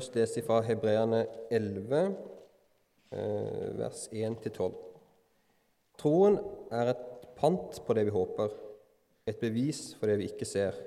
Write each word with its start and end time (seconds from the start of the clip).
først 0.00 0.14
leser 0.16 0.44
fra 0.46 0.62
Hebreerne 0.64 1.26
11, 1.50 2.16
eh, 3.12 3.78
vers 3.78 4.06
1-12. 4.12 4.72
Troen 6.00 6.38
er 6.72 6.94
et 6.94 7.02
pant 7.36 7.82
på 7.84 7.96
det 7.98 8.06
vi 8.06 8.14
håper, 8.14 8.48
et 9.28 9.36
bevis 9.36 9.90
for 9.98 10.08
det 10.08 10.16
vi 10.22 10.30
ikke 10.30 10.48
ser. 10.48 10.78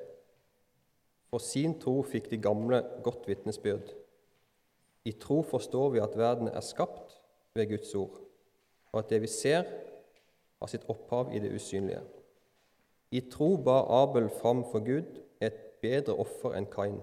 For 1.29 1.37
sin 1.37 1.77
tro 1.77 1.99
fikk 2.01 2.31
de 2.31 2.41
gamle 2.41 2.81
godt 3.05 3.27
vitnesbyrd. 3.29 3.93
I 5.05 5.13
tro 5.21 5.43
forstår 5.45 5.93
vi 5.93 6.01
at 6.01 6.17
verden 6.17 6.47
er 6.47 6.65
skapt 6.65 7.13
ved 7.53 7.69
Guds 7.69 7.93
ord, 7.93 8.17
og 8.91 8.99
at 8.99 9.09
det 9.13 9.21
vi 9.21 9.29
ser, 9.29 9.69
har 10.57 10.71
sitt 10.71 10.89
opphav 10.89 11.29
i 11.35 11.39
det 11.43 11.53
usynlige. 11.53 12.01
I 13.11 13.21
tro 13.29 13.57
ba 13.57 13.83
Abel 14.01 14.31
fram 14.41 14.65
for 14.71 14.81
Gud 14.81 15.21
et 15.39 15.61
bedre 15.85 16.17
offer 16.17 16.57
enn 16.57 16.65
Kain. 16.65 16.97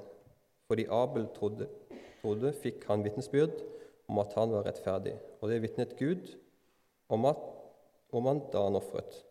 Fordi 0.66 0.88
Abel 0.90 1.28
trodde, 1.34 1.68
trodde, 2.20 2.52
fikk 2.56 2.86
han 2.88 3.04
vitnesbyrd 3.04 3.58
om 4.10 4.20
at 4.22 4.34
han 4.38 4.52
var 4.54 4.66
rettferdig, 4.66 5.16
og 5.40 5.50
det 5.50 5.60
vitnet 5.64 5.96
Gud 5.98 6.32
om, 7.10 7.26
at, 7.30 7.40
om 8.12 8.28
han 8.30 8.42
da 8.52 8.64
han 8.66 8.78
ofret. 8.78 9.22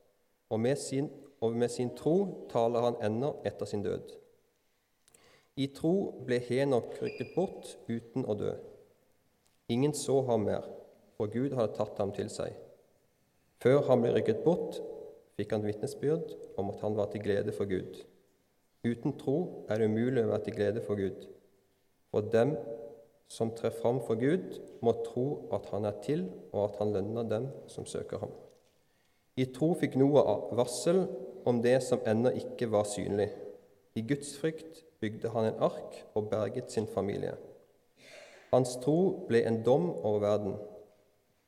Og 0.49 0.59
med, 0.59 0.79
sin, 0.81 1.09
og 1.41 1.55
med 1.55 1.71
sin 1.71 1.91
tro 1.97 2.47
taler 2.51 2.87
han 2.87 2.99
ennå 3.05 3.35
etter 3.47 3.69
sin 3.69 3.83
død. 3.85 4.15
I 5.59 5.67
tro 5.75 5.93
ble 6.25 6.39
Henok 6.45 6.95
rykket 7.01 7.33
bort 7.35 7.73
uten 7.89 8.23
å 8.23 8.35
dø. 8.39 8.53
Ingen 9.69 9.93
så 9.93 10.21
ham 10.29 10.47
mer, 10.47 10.65
for 11.17 11.31
Gud 11.31 11.53
hadde 11.57 11.75
tatt 11.75 11.99
ham 11.99 12.13
til 12.15 12.31
seg. 12.31 12.55
Før 13.59 13.83
han 13.89 14.05
ble 14.05 14.13
rykket 14.15 14.45
bort, 14.45 14.79
fikk 15.35 15.51
han 15.55 15.65
vitnesbyrd 15.67 16.31
om 16.59 16.71
at 16.71 16.79
han 16.85 16.95
var 16.95 17.11
til 17.11 17.23
glede 17.25 17.53
for 17.55 17.67
Gud. 17.67 17.99
Uten 18.87 19.17
tro 19.19 19.65
er 19.67 19.81
det 19.81 19.89
umulig 19.91 20.23
å 20.23 20.31
være 20.31 20.45
til 20.47 20.55
glede 20.55 20.83
for 20.85 20.99
Gud. 20.99 21.27
For 22.09 22.25
dem 22.31 22.55
som 23.29 23.51
trer 23.55 23.71
fram 23.71 24.01
for 24.01 24.17
Gud, 24.19 24.57
må 24.81 24.95
tro 25.05 25.25
at 25.53 25.69
han 25.71 25.85
er 25.85 25.97
til, 26.03 26.25
og 26.51 26.63
at 26.65 26.79
han 26.81 26.93
lønner 26.95 27.27
dem 27.29 27.49
som 27.69 27.85
søker 27.85 28.23
ham. 28.23 28.31
I 29.37 29.45
tro 29.55 29.71
fikk 29.77 29.95
Noah 30.01 30.49
varsel 30.57 31.05
om 31.47 31.61
det 31.63 31.77
som 31.85 32.01
ennå 32.09 32.33
ikke 32.41 32.71
var 32.73 32.89
synlig. 32.89 33.29
I 33.95 34.01
Guds 34.01 34.33
frykt 34.41 34.83
bygde 34.99 35.29
han 35.31 35.51
en 35.51 35.61
ark 35.69 36.01
og 36.17 36.29
berget 36.33 36.73
sin 36.73 36.89
familie. 36.89 37.37
Hans 38.49 38.75
tro 38.81 39.27
ble 39.29 39.43
en 39.45 39.61
dom 39.63 39.91
over 39.93 40.19
verden. 40.25 40.57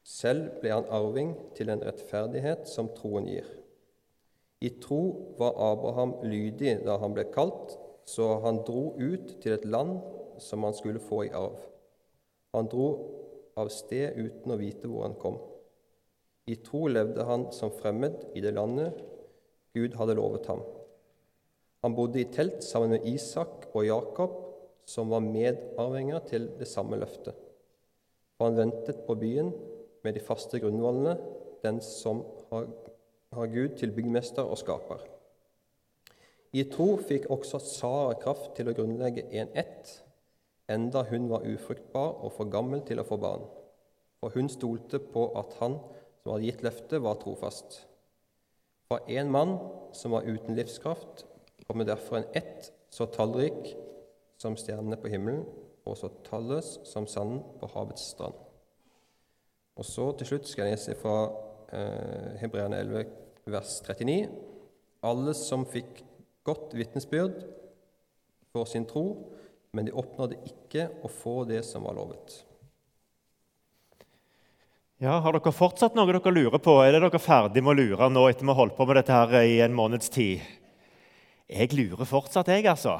Selv 0.05 0.61
ble 0.61 0.71
han 0.73 0.87
arving 0.93 1.33
til 1.57 1.73
en 1.73 1.81
rettferdighet 1.85 2.69
som 2.69 2.91
troen 2.95 3.27
gir. 3.29 3.47
I 4.61 4.69
tro 4.81 5.01
var 5.39 5.57
Abraham 5.71 6.19
lydig 6.21 6.77
da 6.85 6.99
han 7.01 7.17
ble 7.17 7.25
kalt, 7.33 7.73
så 8.05 8.37
han 8.45 8.61
dro 8.67 8.91
ut 8.97 9.35
til 9.41 9.57
et 9.57 9.65
land 9.65 9.97
som 10.41 10.63
han 10.63 10.77
skulle 10.77 11.01
få 11.01 11.25
i 11.25 11.33
arv. 11.33 11.57
Han 12.55 12.67
dro 12.71 12.87
av 13.59 13.71
sted 13.71 14.17
uten 14.19 14.53
å 14.53 14.59
vite 14.59 14.89
hvor 14.89 15.05
han 15.07 15.17
kom. 15.19 15.39
I 16.49 16.57
tro 16.65 16.87
levde 16.89 17.25
han 17.27 17.47
som 17.55 17.73
fremmed 17.73 18.31
i 18.35 18.43
det 18.43 18.53
landet 18.55 18.97
Gud 19.75 19.95
hadde 19.99 20.17
lovet 20.17 20.47
ham. 20.51 20.63
Han 21.81 21.95
bodde 21.97 22.21
i 22.21 22.29
telt 22.29 22.61
sammen 22.65 22.95
med 22.95 23.05
Isak 23.09 23.69
og 23.71 23.85
Jakob, 23.87 24.33
som 24.85 25.09
var 25.13 25.23
medarvinger 25.23 26.21
til 26.27 26.49
det 26.59 26.67
samme 26.69 26.99
løftet. 26.99 27.37
For 28.35 28.49
han 28.49 28.57
ventet 28.57 29.05
på 29.07 29.15
byen 29.15 29.51
med 30.03 30.17
de 30.17 30.23
faste 30.25 30.59
grunnvollene, 30.59 31.15
den 31.63 31.79
som 31.85 32.23
har, 32.51 32.67
Gud 33.31 33.77
til 33.79 33.93
byggmester 33.95 34.43
og 34.43 34.57
skaper. 34.59 35.05
I 36.51 36.65
tro 36.67 36.97
fikk 36.99 37.29
også 37.31 37.61
Sara 37.63 38.17
kraft 38.19 38.57
til 38.57 38.67
å 38.67 38.73
grunnlegge 38.75 39.23
en 39.39 39.53
ett, 39.55 39.93
enda 40.71 41.03
hun 41.09 41.29
var 41.29 41.45
ufruktbar 41.47 42.21
og 42.23 42.33
for 42.35 42.49
gammel 42.51 42.83
til 42.87 43.01
å 43.01 43.07
få 43.07 43.17
barn. 43.21 43.43
For 44.21 44.33
hun 44.35 44.49
stolte 44.51 44.99
på 45.01 45.27
at 45.39 45.55
han 45.59 45.79
som 46.21 46.33
hadde 46.33 46.45
gitt 46.45 46.63
løftet, 46.65 47.01
var 47.01 47.17
trofast. 47.21 47.81
Fra 48.89 48.99
en 49.09 49.31
mann 49.33 49.55
som 49.97 50.13
var 50.13 50.27
uten 50.27 50.55
livskraft, 50.57 51.25
kommer 51.67 51.87
derfor 51.87 52.19
en 52.19 52.29
ett 52.37 52.71
så 52.91 53.07
tallrik 53.09 53.73
som 54.41 54.57
stjernene 54.57 54.99
på 54.99 55.09
himmelen, 55.09 55.45
og 55.85 55.97
så 55.97 56.11
talløs 56.27 56.75
som 56.85 57.07
sanden 57.09 57.41
på 57.59 57.69
havets 57.73 58.11
strand. 58.13 58.37
Og 59.79 59.87
så 59.87 60.11
til 60.17 60.29
slutt 60.29 60.49
skal 60.49 60.67
jeg 60.67 60.77
lese 60.77 60.97
fra 60.99 61.15
eh, 61.73 62.37
Hebreerne 62.41 62.81
11, 62.83 63.05
vers 63.49 63.77
39. 63.87 64.27
Alle 65.07 65.33
som 65.37 65.65
fikk 65.65 66.03
godt 66.45 66.75
vitnesbyrd 66.77 67.39
for 68.51 68.69
sin 68.69 68.85
tro, 68.85 69.31
men 69.71 69.87
de 69.87 69.93
oppnådde 69.95 70.39
ikke 70.47 70.89
å 71.03 71.11
få 71.11 71.41
det 71.47 71.61
som 71.63 71.85
var 71.87 71.95
lovet. 71.95 72.41
Ja, 75.01 75.15
Har 75.23 75.33
dere 75.33 75.53
fortsatt 75.55 75.95
noe 75.97 76.05
dere 76.11 76.33
lurer 76.33 76.61
på? 76.61 76.75
Er 76.83 76.93
det 76.93 76.99
dere 77.07 77.21
ferdig 77.21 77.63
med 77.63 77.73
å 77.73 77.79
lure 77.79 78.09
nå 78.11 78.27
etter 78.29 78.45
vi 78.45 78.51
har 78.51 78.59
holdt 78.59 78.75
på 78.77 78.85
med 78.85 78.99
dette 78.99 79.15
her 79.15 79.47
i 79.47 79.55
en 79.65 79.73
måneds 79.73 80.11
tid? 80.13 80.43
Jeg 81.49 81.73
lurer 81.73 82.05
fortsatt, 82.05 82.51
jeg, 82.51 82.67
altså. 82.69 82.99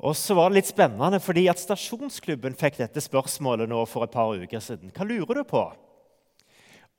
Og 0.00 0.16
så 0.16 0.34
var 0.34 0.50
det 0.50 0.58
litt 0.58 0.70
spennende, 0.72 1.20
fordi 1.22 1.44
at 1.52 1.60
Stasjonsklubben 1.60 2.56
fikk 2.58 2.80
dette 2.80 3.04
spørsmålet 3.04 3.68
nå 3.70 3.84
for 3.88 4.04
et 4.04 4.14
par 4.14 4.32
uker 4.32 4.64
siden. 4.64 4.92
Hva 4.96 5.06
lurer 5.06 5.40
du 5.40 5.44
på? 5.48 5.62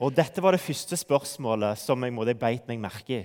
Og 0.01 0.13
dette 0.15 0.41
var 0.41 0.55
det 0.55 0.63
første 0.63 0.97
spørsmålet 0.97 1.81
som 1.81 2.01
jeg, 2.05 2.13
måtte 2.13 2.37
beit 2.37 2.69
meg 2.69 2.81
merke 2.81 3.17
i. 3.17 3.23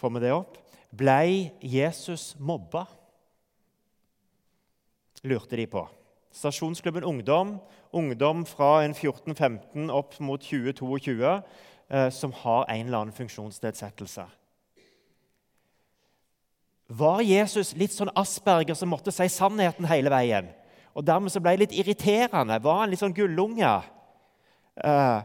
Får 0.00 0.12
vi 0.16 0.24
det 0.24 0.34
opp? 0.34 0.58
Blei 0.90 1.52
Jesus 1.60 2.34
mobba? 2.38 2.86
lurte 5.22 5.56
de 5.56 5.66
på. 5.66 5.88
Stasjonsklubben 6.32 7.04
Ungdom, 7.04 7.58
ungdom 7.90 8.44
fra 8.46 8.84
en 8.84 8.94
14-15 8.94 9.90
opp 9.90 10.18
mot 10.20 10.42
20-22, 10.42 11.42
eh, 11.88 12.10
som 12.10 12.32
har 12.32 12.68
en 12.68 12.86
eller 12.86 12.98
annen 12.98 13.16
funksjonsnedsettelse. 13.16 14.26
Var 16.88 17.20
Jesus 17.20 17.74
litt 17.76 17.92
sånn 17.92 18.12
asperger 18.16 18.76
som 18.78 18.88
måtte 18.88 19.12
si 19.12 19.26
sannheten 19.28 19.88
hele 19.90 20.12
veien? 20.12 20.52
Og 20.96 21.04
dermed 21.04 21.32
så 21.32 21.40
ble 21.42 21.56
det 21.56 21.66
litt 21.66 21.76
irriterende. 21.82 22.56
Var 22.64 22.78
han 22.80 22.90
litt 22.90 23.02
sånn 23.02 23.16
gullunge? 23.16 23.74
Uh, 24.78 25.20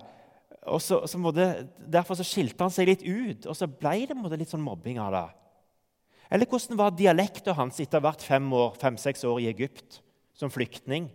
og 0.68 0.82
så, 0.84 1.04
så 1.08 1.20
måtte, 1.22 1.68
Derfor 1.78 2.18
så 2.20 2.26
skilte 2.28 2.66
han 2.66 2.74
seg 2.74 2.90
litt 2.90 3.06
ut, 3.06 3.48
og 3.48 3.56
så 3.56 3.68
ble 3.70 4.04
det 4.10 4.18
måtte, 4.18 4.40
litt 4.40 4.52
sånn 4.52 4.64
mobbing 4.64 5.00
av 5.04 5.16
det. 5.16 5.26
Eller 6.32 6.50
hvordan 6.50 6.80
var 6.80 6.96
dialekten 6.96 7.58
hans 7.58 7.80
etter 7.84 8.02
hvert 8.04 8.24
fem 8.24 8.46
år, 8.54 8.78
fem-seks 8.80 9.26
år 9.28 9.42
i 9.44 9.50
Egypt 9.52 10.00
som 10.38 10.52
flyktning? 10.54 11.10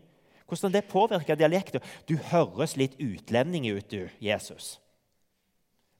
Hvordan 0.48 0.72
det 0.72 0.88
påvirka 0.88 1.36
dialekten? 1.36 1.84
Du 2.08 2.16
høres 2.30 2.76
litt 2.80 2.96
utlending 3.00 3.68
ut, 3.68 3.88
du, 3.90 4.08
Jesus. 4.20 4.78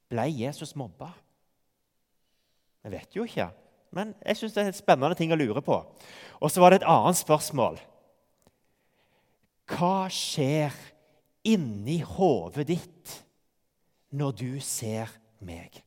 Ble 0.08 0.24
Jesus 0.32 0.72
mobba? 0.78 1.10
Jeg 2.84 2.94
vet 2.94 3.16
jo 3.16 3.26
ikke. 3.28 3.50
Men 3.92 4.14
jeg 4.24 4.38
syns 4.38 4.54
det 4.56 4.62
er 4.62 4.70
et 4.72 4.78
spennende 4.78 5.16
ting 5.18 5.32
å 5.32 5.38
lure 5.38 5.62
på. 5.64 5.76
Og 6.40 6.52
så 6.52 6.62
var 6.62 6.72
det 6.72 6.80
et 6.80 6.88
annet 6.88 7.20
spørsmål. 7.20 7.78
Hva 9.68 10.08
skjer 10.12 10.72
inni 11.48 11.98
hodet 12.04 12.68
ditt 12.70 13.16
når 14.16 14.36
du 14.40 14.50
ser 14.64 15.12
meg? 15.44 15.82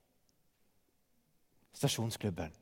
Stasjonsklubben. 1.73 2.53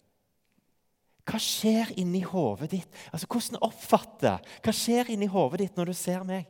Hva 1.30 1.38
skjer 1.42 1.92
inni 2.02 2.24
hodet 2.26 2.72
ditt? 2.74 3.02
Altså, 3.14 3.28
Hvordan 3.30 3.62
oppfatter 3.68 4.40
Hva 4.66 4.74
skjer 4.74 5.12
inni 5.14 5.30
hodet 5.30 5.62
ditt 5.64 5.78
når 5.78 5.92
du 5.92 5.98
ser 5.98 6.26
meg? 6.26 6.48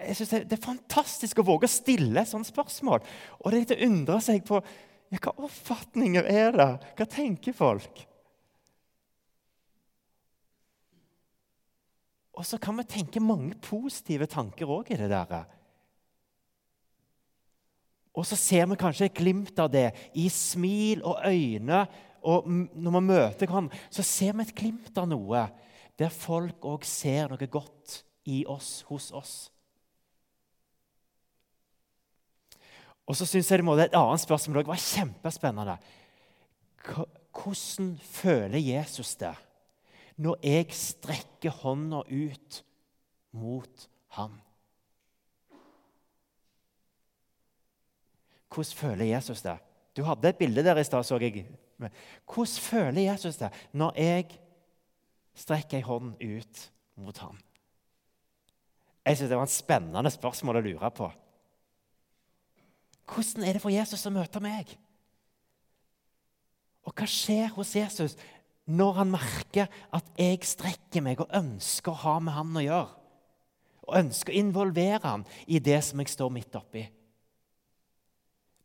Jeg 0.00 0.16
synes 0.16 0.30
det, 0.48 0.56
er 0.56 0.64
fantastisk 0.64 1.42
å 1.42 1.46
våge 1.46 1.68
å 1.68 1.70
stille 1.70 2.22
sånne 2.26 2.48
spørsmål. 2.48 3.02
Og 3.42 3.50
det 3.50 3.56
er 3.56 3.64
litt 3.64 3.74
å 3.74 3.88
undre 3.90 4.20
seg 4.24 4.46
på 4.48 4.60
ja, 5.10 5.18
hva 5.18 5.34
oppfatninger 5.44 6.28
er 6.30 6.54
det? 6.56 6.70
Hva 6.96 7.06
tenker 7.10 7.56
folk? 7.56 8.06
Og 12.38 12.46
så 12.46 12.56
kan 12.62 12.78
vi 12.78 12.86
tenke 12.88 13.20
mange 13.20 13.58
positive 13.60 14.30
tanker 14.30 14.70
òg 14.70 14.94
i 14.94 14.96
det 14.96 15.10
der. 15.12 15.42
Og 18.16 18.26
så 18.26 18.36
ser 18.38 18.66
vi 18.66 18.78
kanskje 18.78 19.06
et 19.06 19.18
glimt 19.18 19.58
av 19.62 19.70
det 19.72 19.90
i 20.18 20.26
smil 20.32 21.04
og 21.06 21.22
øyne. 21.26 21.84
Og 22.26 22.48
når 22.50 22.96
vi 22.96 23.06
møter 23.06 23.46
hverandre, 23.46 23.78
så 23.90 24.04
ser 24.06 24.34
vi 24.36 24.46
et 24.46 24.56
glimt 24.56 24.98
av 24.98 25.08
noe 25.10 25.46
der 26.00 26.12
folk 26.12 26.64
òg 26.64 26.84
ser 26.88 27.28
noe 27.28 27.48
godt 27.52 28.00
i 28.30 28.42
oss, 28.48 28.80
hos 28.88 29.10
oss. 29.12 29.34
Og 33.04 33.16
så 33.18 33.26
syns 33.26 33.50
jeg 33.50 33.60
det 33.60 33.66
må 33.66 33.74
et 33.76 33.96
annet 33.96 34.22
spørsmål 34.22 34.62
òg 34.62 34.70
var 34.70 34.80
kjempespennende. 34.80 35.76
Hvordan 36.86 37.94
føler 38.00 38.62
Jesus 38.62 39.16
det 39.20 39.34
når 40.20 40.40
jeg 40.44 40.76
strekker 40.76 41.60
hånda 41.62 42.04
ut 42.06 42.60
mot 43.36 43.88
ham? 44.16 44.38
Hvordan 48.50 48.76
føler 48.76 49.04
Jesus 49.04 49.42
det? 49.42 49.58
Du 49.96 50.02
hadde 50.06 50.28
et 50.28 50.38
bilde 50.38 50.64
der 50.64 50.78
i 50.78 50.84
stad, 50.84 51.04
så 51.04 51.18
jeg. 51.18 51.46
Hvordan 51.78 52.60
føler 52.60 53.12
Jesus 53.12 53.36
det 53.36 53.50
når 53.72 53.94
jeg 53.96 54.26
strekker 55.34 55.78
ei 55.78 55.86
hånd 55.86 56.14
ut 56.20 56.66
mot 56.96 57.18
ham? 57.18 57.38
Jeg 59.06 59.16
synes 59.16 59.28
Det 59.28 59.38
var 59.38 59.48
et 59.48 59.54
spennende 59.54 60.10
spørsmål 60.10 60.60
å 60.60 60.64
lure 60.66 60.90
på. 60.90 61.10
Hvordan 63.10 63.44
er 63.44 63.52
det 63.52 63.62
for 63.62 63.74
Jesus 63.74 64.06
å 64.06 64.14
møte 64.14 64.42
meg? 64.42 64.76
Og 66.86 66.94
hva 66.94 67.06
skjer 67.08 67.50
hos 67.56 67.74
Jesus 67.76 68.16
når 68.70 69.00
han 69.00 69.10
merker 69.10 69.66
at 69.92 70.06
jeg 70.18 70.44
strekker 70.46 71.02
meg 71.02 71.20
og 71.22 71.32
ønsker 71.34 71.92
å 71.92 72.02
ha 72.04 72.14
med 72.22 72.36
han 72.36 72.56
å 72.56 72.64
gjøre? 72.64 72.94
Og 73.88 73.98
ønsker 73.98 74.32
å 74.32 74.38
involvere 74.38 75.02
han 75.02 75.26
i 75.50 75.58
det 75.58 75.80
som 75.84 75.98
jeg 76.02 76.12
står 76.12 76.30
midt 76.34 76.58
oppi? 76.60 76.84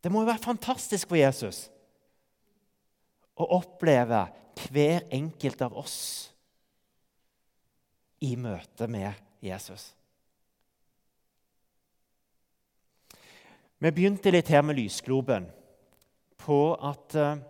Det 0.06 0.12
må 0.13 0.22
jo 0.22 0.30
være 0.30 0.44
fantastisk 0.44 1.10
for 1.10 1.18
Jesus 1.18 1.63
å 3.42 3.48
oppleve 3.57 4.19
hver 4.69 5.07
enkelt 5.10 5.63
av 5.66 5.74
oss 5.81 5.96
i 8.22 8.36
møte 8.38 8.86
med 8.86 9.18
Jesus. 9.42 9.88
Vi 13.81 13.92
begynte 13.98 14.30
litt 14.30 14.54
her 14.54 14.62
med 14.62 14.78
lysgloben 14.78 15.50
på 16.38 16.60
at 16.78 17.18
uh, 17.18 17.42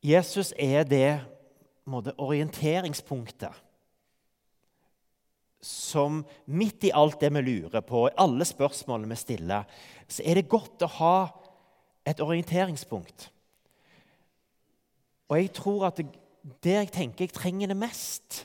Jesus 0.00 0.54
er 0.56 0.88
det 0.88 1.20
orienteringspunktet 2.16 3.67
som 5.60 6.22
midt 6.46 6.86
i 6.86 6.94
alt 6.94 7.18
det 7.20 7.32
vi 7.34 7.42
lurer 7.42 7.82
på, 7.82 8.06
i 8.06 8.16
alle 8.20 8.46
spørsmålene 8.46 9.10
vi 9.10 9.18
stiller, 9.18 9.66
så 10.08 10.22
er 10.24 10.38
det 10.38 10.50
godt 10.50 10.84
å 10.86 10.92
ha 10.98 11.16
et 12.08 12.20
orienteringspunkt. 12.24 13.28
Og 15.28 15.36
jeg 15.36 15.52
tror 15.56 15.88
at 15.90 16.00
det, 16.00 16.72
jeg 16.72 16.92
tenker 16.94 17.26
jeg 17.26 17.34
trenger 17.36 17.72
det 17.72 17.78
mest, 17.78 18.44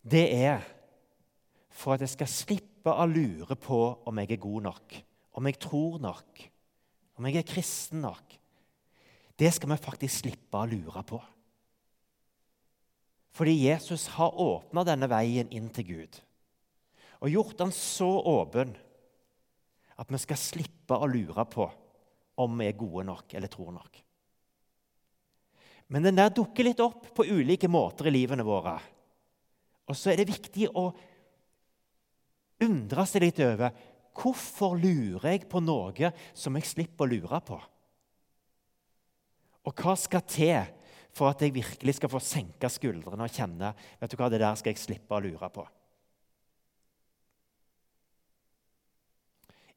det 0.00 0.26
er 0.32 0.62
for 1.80 1.94
at 1.96 2.04
jeg 2.04 2.14
skal 2.14 2.30
slippe 2.30 2.92
å 2.92 3.08
lure 3.08 3.56
på 3.60 3.80
om 4.08 4.20
jeg 4.22 4.36
er 4.36 4.42
god 4.42 4.68
nok, 4.70 4.96
om 5.36 5.48
jeg 5.48 5.58
tror 5.60 5.98
nok, 6.00 6.46
om 7.18 7.28
jeg 7.28 7.40
er 7.40 7.48
kristen 7.48 8.00
nok. 8.04 8.38
Det 9.40 9.52
skal 9.56 9.72
vi 9.72 9.80
faktisk 9.80 10.22
slippe 10.22 10.60
å 10.60 10.68
lure 10.68 11.02
på. 11.08 11.20
Fordi 13.36 13.54
Jesus 13.66 14.08
har 14.16 14.40
åpna 14.40 14.84
denne 14.86 15.08
veien 15.10 15.50
inn 15.54 15.70
til 15.74 15.88
Gud 15.92 16.20
og 17.20 17.28
gjort 17.28 17.58
den 17.60 17.72
så 17.76 18.08
åpen 18.08 18.72
at 20.00 20.08
vi 20.08 20.20
skal 20.22 20.40
slippe 20.40 20.96
å 20.96 21.08
lure 21.10 21.44
på 21.52 21.66
om 22.40 22.54
vi 22.56 22.70
er 22.70 22.78
gode 22.80 23.04
nok 23.04 23.34
eller 23.36 23.52
tror 23.52 23.74
nok. 23.74 23.98
Men 25.92 26.06
den 26.06 26.16
der 26.16 26.32
dukker 26.32 26.64
litt 26.64 26.80
opp 26.80 27.10
på 27.16 27.26
ulike 27.28 27.68
måter 27.68 28.08
i 28.08 28.14
livene 28.14 28.46
våre. 28.46 28.76
Og 29.90 29.98
så 29.98 30.12
er 30.12 30.20
det 30.20 30.30
viktig 30.30 30.70
å 30.70 30.86
undre 32.64 33.04
seg 33.08 33.26
litt 33.26 33.40
over 33.44 33.74
hvorfor 34.20 34.76
lurer 34.78 35.34
jeg 35.34 35.48
på 35.50 35.60
noe 35.64 36.12
som 36.36 36.56
jeg 36.56 36.68
slipper 36.70 37.04
å 37.04 37.10
lure 37.10 37.40
på. 37.44 37.58
Og 39.68 39.82
hva 39.82 39.96
skal 39.98 40.24
til 40.30 40.62
for 41.16 41.30
at 41.30 41.42
jeg 41.42 41.54
virkelig 41.56 41.96
skal 41.98 42.12
få 42.12 42.20
senke 42.22 42.70
skuldrene 42.70 43.26
og 43.26 43.34
kjenne 43.34 43.72
vet 44.00 44.12
du 44.12 44.16
hva, 44.18 44.30
det 44.30 44.42
der 44.42 44.58
skal 44.58 44.74
jeg 44.74 44.82
slippe 44.82 45.16
å 45.16 45.22
lure 45.24 45.50
på? 45.52 45.66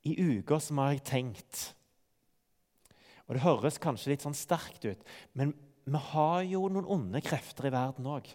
I 0.04 0.18
uker 0.20 0.60
som 0.60 0.82
har 0.84 0.94
jeg 0.94 1.06
tenkt 1.08 1.62
Og 3.24 3.38
det 3.38 3.46
høres 3.46 3.80
kanskje 3.80 4.12
litt 4.12 4.26
sånn 4.26 4.36
sterkt 4.36 4.84
ut, 4.84 5.04
men 5.32 5.54
vi 5.88 6.00
har 6.12 6.42
jo 6.48 6.66
noen 6.72 6.88
onde 6.92 7.22
krefter 7.24 7.70
i 7.70 7.74
verden 7.74 8.08
òg 8.12 8.28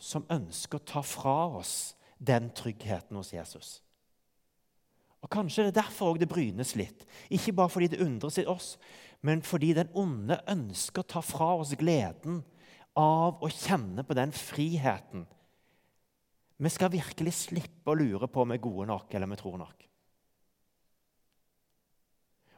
som 0.00 0.24
ønsker 0.32 0.80
å 0.80 0.86
ta 0.88 1.02
fra 1.04 1.36
oss 1.60 1.92
den 2.18 2.48
tryggheten 2.56 3.16
hos 3.18 3.34
Jesus. 3.34 3.78
Og 5.30 5.36
Kanskje 5.36 5.68
det 5.68 5.70
er 5.70 5.82
derfor 5.84 6.16
det 6.18 6.26
brynes 6.28 6.74
litt. 6.74 7.04
Ikke 7.30 7.54
bare 7.54 7.70
fordi 7.70 7.92
det 7.92 8.02
undres 8.02 8.40
i 8.42 8.46
oss, 8.50 8.72
men 9.22 9.44
fordi 9.46 9.70
den 9.76 9.92
onde 9.94 10.40
ønsker 10.50 11.04
å 11.04 11.10
ta 11.12 11.22
fra 11.22 11.52
oss 11.60 11.76
gleden 11.78 12.40
av 12.98 13.38
å 13.38 13.50
kjenne 13.52 14.02
på 14.02 14.16
den 14.18 14.34
friheten. 14.34 15.28
Vi 16.60 16.72
skal 16.74 16.90
virkelig 16.92 17.36
slippe 17.46 17.92
å 17.92 17.96
lure 17.96 18.26
på 18.26 18.42
om 18.42 18.50
vi 18.50 18.58
er 18.58 18.64
gode 18.64 18.88
nok 18.90 19.14
eller 19.14 19.30
om 19.30 19.36
vi 19.36 19.40
tror 19.40 19.60
nok. 19.60 19.86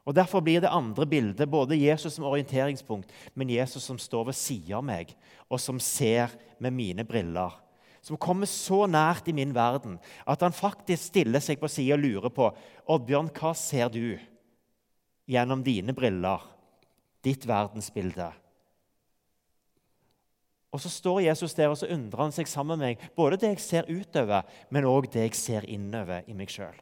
Og 0.03 0.17
Derfor 0.17 0.41
blir 0.41 0.65
det 0.65 0.73
andre 0.73 1.07
bildet 1.07 1.51
både 1.51 1.77
Jesus 1.79 2.17
som 2.17 2.25
orienteringspunkt, 2.27 3.13
men 3.35 3.53
Jesus 3.53 3.85
som 3.85 4.01
står 4.01 4.33
ved 4.33 4.35
siden 4.35 4.81
av 4.81 4.87
meg, 4.89 5.13
og 5.47 5.61
som 5.61 5.79
ser 5.79 6.33
med 6.59 6.75
mine 6.75 7.05
briller. 7.07 7.53
Som 8.03 8.19
kommer 8.19 8.51
så 8.51 8.85
nært 8.91 9.29
i 9.31 9.35
min 9.37 9.55
verden 9.55 10.01
at 10.27 10.43
han 10.43 10.55
faktisk 10.55 11.13
stiller 11.13 11.43
seg 11.43 11.61
på 11.61 11.71
sida 11.71 11.95
og 11.95 12.03
lurer 12.03 12.35
på 12.35 12.49
Oddbjørn, 12.91 13.31
hva 13.37 13.53
ser 13.55 13.93
du 13.95 14.19
gjennom 15.31 15.63
dine 15.63 15.95
briller? 15.95 16.53
ditt 17.23 17.47
verdensbilde. 17.47 18.31
Og 20.73 20.81
Så 20.81 20.89
står 20.89 21.27
Jesus 21.27 21.55
der 21.55 21.69
og 21.69 21.77
så 21.77 21.91
undrer 21.93 22.25
han 22.25 22.33
seg 22.33 22.49
sammen 22.49 22.81
med 22.81 22.95
meg, 22.95 23.03
både 23.17 23.39
det 23.43 23.53
jeg 23.53 23.65
ser 23.65 23.91
utover, 23.91 24.47
men 24.73 24.89
òg 24.89 25.11
det 25.13 25.27
jeg 25.29 25.37
ser 25.37 25.69
innover 25.69 26.25
i 26.27 26.37
meg 26.37 26.51
sjøl. 26.51 26.79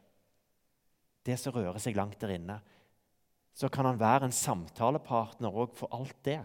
Det 1.27 1.37
som 1.37 1.53
rører 1.53 1.81
seg 1.83 1.99
langt 1.99 2.21
der 2.23 2.37
inne. 2.37 2.61
Så 3.53 3.69
kan 3.69 3.85
han 3.85 3.99
være 4.01 4.29
en 4.29 4.37
samtalepartner 4.37 5.51
òg 5.51 5.75
for 5.77 5.91
alt 5.93 6.17
det. 6.25 6.39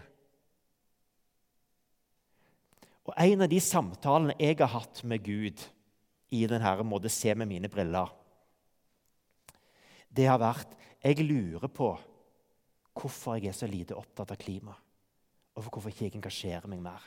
Og 3.05 3.13
En 3.21 3.45
av 3.45 3.49
de 3.49 3.61
samtalene 3.61 4.35
jeg 4.39 4.57
har 4.59 4.71
hatt 4.73 5.03
med 5.05 5.23
Gud 5.25 5.61
i 6.33 6.45
denne 6.49 6.75
måte 6.87 7.11
se 7.13 7.33
med 7.37 7.49
mine 7.49 7.69
briller, 7.69 8.09
det 10.09 10.29
har 10.29 10.39
vært 10.39 10.73
Jeg 11.03 11.21
lurer 11.27 11.69
på 11.69 11.91
hvorfor 12.95 13.35
jeg 13.37 13.51
er 13.51 13.57
så 13.57 13.67
lite 13.69 13.93
opptatt 13.93 14.31
av 14.31 14.39
klima, 14.39 14.73
og 15.53 15.63
for 15.63 15.69
hvorfor 15.75 15.91
ikke 15.91 16.07
jeg 16.07 16.15
engasjerer 16.15 16.71
meg 16.71 16.81
mer. 16.81 17.03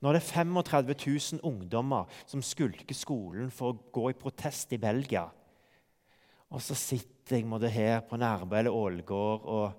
Når 0.00 0.16
det 0.16 0.22
er 0.22 0.30
35 0.46 0.94
000 1.42 1.42
ungdommer 1.46 2.08
som 2.24 2.42
skulker 2.42 2.96
skolen 2.96 3.50
for 3.54 3.74
å 3.74 3.90
gå 3.92 4.08
i 4.10 4.16
protest 4.18 4.72
i 4.72 4.80
Belgia, 4.80 5.26
og 6.52 6.62
så 6.62 6.74
sitter 6.78 7.38
jeg 7.38 7.48
måtte, 7.48 7.70
her 7.70 8.00
på 8.06 8.18
Nærbø 8.20 8.58
eller 8.58 8.74
Ålgård 8.76 9.46
og 9.52 9.78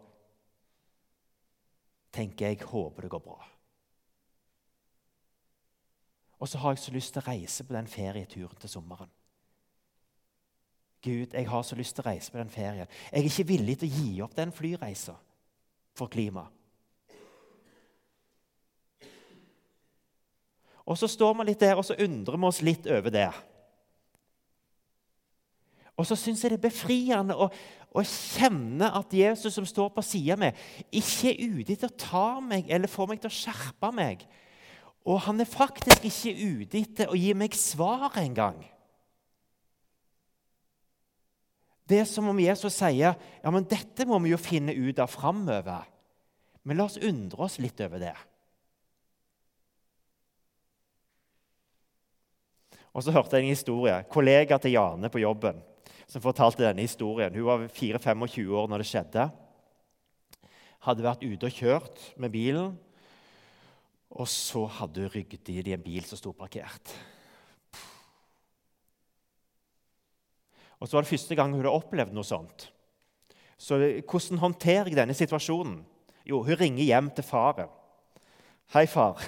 tenker 2.14 2.52
jeg 2.52 2.69
håper 2.69 3.06
det 3.07 3.12
går 3.14 3.26
bra. 3.26 3.40
Og 6.44 6.50
så 6.52 6.59
har 6.59 6.73
jeg 6.73 6.81
så 6.83 6.92
lyst 6.92 7.14
til 7.16 7.23
å 7.23 7.30
reise 7.30 7.64
på 7.64 7.71
den 7.71 7.85
ferieturen 7.88 8.59
til 8.59 8.71
sommeren. 8.71 9.12
Gud, 11.04 11.31
jeg 11.31 11.47
har 11.47 11.64
så 11.64 11.78
lyst 11.80 11.95
til 11.95 12.04
å 12.04 12.09
reise 12.09 12.31
på 12.31 12.40
den 12.42 12.52
ferien. 12.52 12.90
Jeg 13.12 13.21
er 13.21 13.30
ikke 13.30 13.45
villig 13.47 13.78
til 13.80 13.88
å 13.88 14.02
gi 14.02 14.09
opp 14.26 14.35
den 14.35 14.52
flyreisa 14.52 15.16
for 15.95 16.12
klima. 16.12 16.44
Og 20.83 21.00
så 21.00 21.07
står 21.07 21.40
vi 21.40 21.47
litt 21.47 21.64
der 21.64 21.80
og 21.80 21.88
så 21.88 21.95
undrer 22.04 22.40
vi 22.40 22.52
oss 22.52 22.62
litt 22.64 22.92
over 22.92 23.16
det. 23.16 23.30
Og 25.95 26.07
så 26.09 26.19
syns 26.19 26.44
jeg 26.44 26.52
det 26.52 26.59
er 26.59 26.68
befriende 26.68 27.40
å, 27.40 27.47
å, 27.94 28.04
kjenne 28.04 28.92
at 29.00 29.16
Jesus 29.16 29.56
som 29.56 29.68
står 29.69 29.94
på 29.95 30.04
sida 30.04 30.35
mi, 30.35 30.52
ikke 30.92 31.31
er 31.31 31.59
ute 31.59 31.78
etter 31.78 31.88
å 31.88 32.02
ta 32.09 32.30
meg 32.44 32.68
eller 32.68 32.92
få 32.92 33.07
meg 33.07 33.23
til 33.23 33.31
å 33.31 33.38
skjerpe 33.38 33.95
meg. 33.95 34.28
Og 35.04 35.19
han 35.26 35.42
er 35.44 35.50
faktisk 35.50 36.06
ikke 36.07 36.33
ute 36.38 36.80
etter 36.80 37.12
å 37.12 37.18
gi 37.19 37.33
meg 37.36 37.56
svar 37.57 38.16
engang. 38.22 38.62
Det 41.83 42.00
er 42.00 42.07
som 42.07 42.30
om 42.31 42.40
Jesus 42.40 42.78
sier 42.78 43.18
ja, 43.18 43.52
men 43.52 43.68
dette 43.68 44.07
må 44.07 44.22
vi 44.24 44.31
jo 44.31 44.40
finne 44.40 44.72
ut 44.72 45.02
av 45.04 45.12
framover. 45.12 45.83
Men 46.64 46.80
la 46.80 46.88
oss 46.88 47.02
undre 47.02 47.44
oss 47.44 47.60
litt 47.60 47.81
over 47.83 48.00
det. 48.00 48.16
Og 52.94 53.04
så 53.04 53.12
hørte 53.12 53.36
jeg 53.36 53.48
en 53.48 53.56
historie. 53.56 53.98
Kollega 54.07 54.60
til 54.62 54.78
Jane 54.78 55.12
på 55.12 55.19
jobben 55.19 55.60
som 56.07 56.22
fortalte 56.22 56.64
denne 56.64 56.86
historien. 56.86 57.33
Hun 57.33 57.48
var 57.48 57.68
4-25 57.74 58.54
år 58.54 58.69
når 58.69 58.83
det 58.83 58.90
skjedde. 58.90 59.28
Hadde 60.86 61.06
vært 61.06 61.24
ute 61.26 61.50
og 61.50 61.57
kjørt 61.57 62.04
med 62.22 62.33
bilen, 62.33 62.74
og 64.14 64.30
så 64.30 64.66
hadde 64.80 65.02
hun 65.02 65.14
rygget 65.14 65.50
i 65.50 65.74
en 65.74 65.82
bil 65.82 66.06
som 66.06 66.20
sto 66.20 66.34
parkert. 66.38 66.94
Og 70.78 70.90
så 70.90 70.98
var 70.98 71.06
det 71.06 71.14
første 71.14 71.36
gang 71.40 71.54
hun 71.54 71.62
hadde 71.64 71.74
opplevd 71.74 72.14
noe 72.14 72.28
sånt. 72.28 72.68
Så 73.58 73.80
hvordan 73.80 74.42
håndterer 74.42 74.92
jeg 74.92 75.00
denne 75.00 75.16
situasjonen? 75.18 75.80
Jo, 76.28 76.42
hun 76.44 76.60
ringer 76.60 76.84
hjem 76.84 77.10
til 77.16 77.26
faren. 77.26 77.72
'Hei, 78.74 78.86
far. 78.88 79.22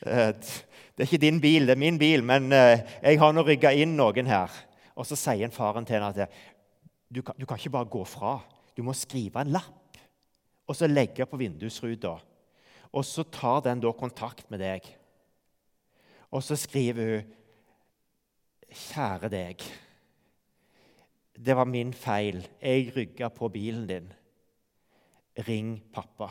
Eh, 0.00 0.32
det 0.32 1.04
er 1.04 1.08
ikke 1.10 1.20
din 1.20 1.40
bil, 1.44 1.66
det 1.68 1.74
er 1.74 1.76
min 1.76 1.98
bil, 2.00 2.22
men 2.24 2.46
eh, 2.56 2.80
jeg 3.02 3.18
har 3.20 3.34
nå 3.36 3.42
rygga 3.44 3.68
inn 3.76 3.98
noen 3.98 4.24
her.' 4.24 4.54
Og 4.96 5.04
så 5.04 5.12
sier 5.12 5.52
faren 5.52 5.84
til 5.84 5.98
henne 5.98 6.08
at 6.08 6.38
du 7.12 7.20
kan, 7.20 7.36
du 7.36 7.44
kan 7.44 7.60
ikke 7.60 7.74
bare 7.74 7.90
gå 7.92 8.00
fra. 8.08 8.38
Du 8.72 8.80
må 8.82 8.94
skrive 8.96 9.44
en 9.44 9.52
lapp 9.52 10.00
og 10.64 10.76
så 10.76 10.88
legge 10.88 11.26
på 11.28 11.36
vindusruta. 11.36 12.14
Og 12.92 13.04
så 13.06 13.22
tar 13.22 13.62
den 13.66 13.82
da 13.82 13.92
kontakt 13.94 14.48
med 14.50 14.62
deg. 14.62 14.86
Og 16.30 16.42
så 16.42 16.58
skriver 16.58 17.14
hun 17.14 17.36
Kjære 18.70 19.28
deg. 19.32 19.62
Det 21.34 21.56
var 21.58 21.66
min 21.66 21.90
feil. 21.94 22.44
Jeg 22.62 22.92
rygga 22.94 23.28
på 23.34 23.48
bilen 23.50 23.86
din. 23.88 24.12
Ring 25.48 25.72
pappa. 25.94 26.28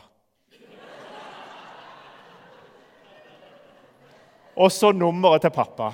Og 4.56 4.72
så 4.72 4.92
nummeret 4.92 5.44
til 5.44 5.52
pappa. 5.52 5.90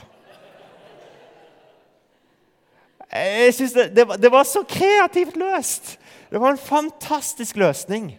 Jeg 3.12 3.54
synes 3.54 3.72
det, 3.72 3.96
det, 3.96 4.08
var, 4.08 4.16
det, 4.16 4.30
var, 4.32 4.44
så 4.44 4.62
kreativt 4.68 5.36
løst! 5.36 5.98
Det 6.30 6.40
var 6.40 6.50
en 6.50 6.58
fantastisk 6.58 7.56
løsning. 7.56 8.12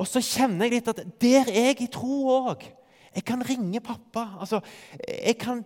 Og 0.00 0.08
så 0.08 0.22
kjenner 0.24 0.66
jeg 0.66 0.78
litt 0.78 0.90
at 0.90 1.02
der 1.20 1.48
er 1.50 1.70
jeg 1.70 1.84
i 1.84 1.90
tro 1.92 2.22
òg. 2.32 2.64
Jeg 3.10 3.24
kan 3.26 3.42
ringe 3.44 3.82
pappa. 3.84 4.26
Altså, 4.40 4.60
jeg, 5.04 5.36
kan, 5.40 5.64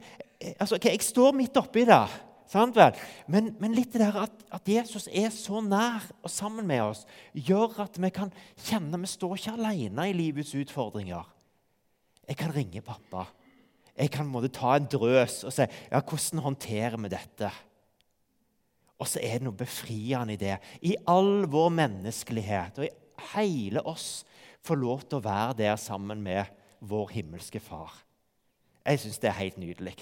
altså, 0.59 0.79
okay, 0.79 0.95
jeg 0.97 1.07
står 1.07 1.37
midt 1.39 1.59
oppi 1.61 1.85
det. 1.87 2.01
Sant 2.51 2.77
vel? 2.77 2.97
Men, 3.31 3.53
men 3.61 3.75
litt 3.77 3.95
det 3.95 4.03
der 4.03 4.17
at, 4.25 4.43
at, 4.53 4.69
Jesus 4.69 5.09
er 5.09 5.31
så 5.35 5.63
nær 5.65 6.05
og 6.23 6.31
sammen 6.31 6.67
med 6.69 6.83
oss, 6.85 7.05
gjør 7.33 7.81
at 7.87 7.97
vi 8.01 8.11
kan 8.15 8.33
kjenne 8.67 9.01
vi 9.01 9.11
står 9.11 9.39
ikke 9.39 9.55
alene 9.57 10.09
i 10.11 10.17
livets 10.17 10.55
utfordringer. 10.59 11.25
Jeg 12.29 12.39
kan 12.41 12.55
ringe 12.55 12.83
pappa. 12.85 13.27
Jeg 13.95 14.11
kan 14.11 14.27
måtte 14.27 14.53
ta 14.55 14.75
en 14.77 14.89
drøs 14.91 15.45
og 15.47 15.55
si 15.55 15.63
ja, 15.63 16.01
'Hvordan 16.01 16.43
håndterer 16.43 16.97
vi 16.99 17.09
dette?' 17.09 17.53
Og 18.99 19.09
så 19.09 19.19
er 19.23 19.39
det 19.39 19.43
noe 19.43 19.59
befriende 19.59 20.33
i 20.35 20.37
det. 20.39 20.59
I 20.83 20.95
all 21.07 21.47
vår 21.51 21.69
menneskelighet 21.69 22.79
og 22.79 22.85
i 22.87 22.95
hele 23.35 23.83
oss 23.89 24.25
få 24.65 24.77
lov 24.79 25.05
til 25.05 25.21
å 25.21 25.25
være 25.25 25.57
der 25.59 25.77
sammen 25.81 26.23
med 26.25 26.51
vår 26.85 27.13
himmelske 27.17 27.61
Far. 27.61 27.93
Jeg 28.85 29.01
syns 29.01 29.21
det 29.21 29.31
er 29.31 29.41
helt 29.41 29.59
nydelig. 29.61 29.97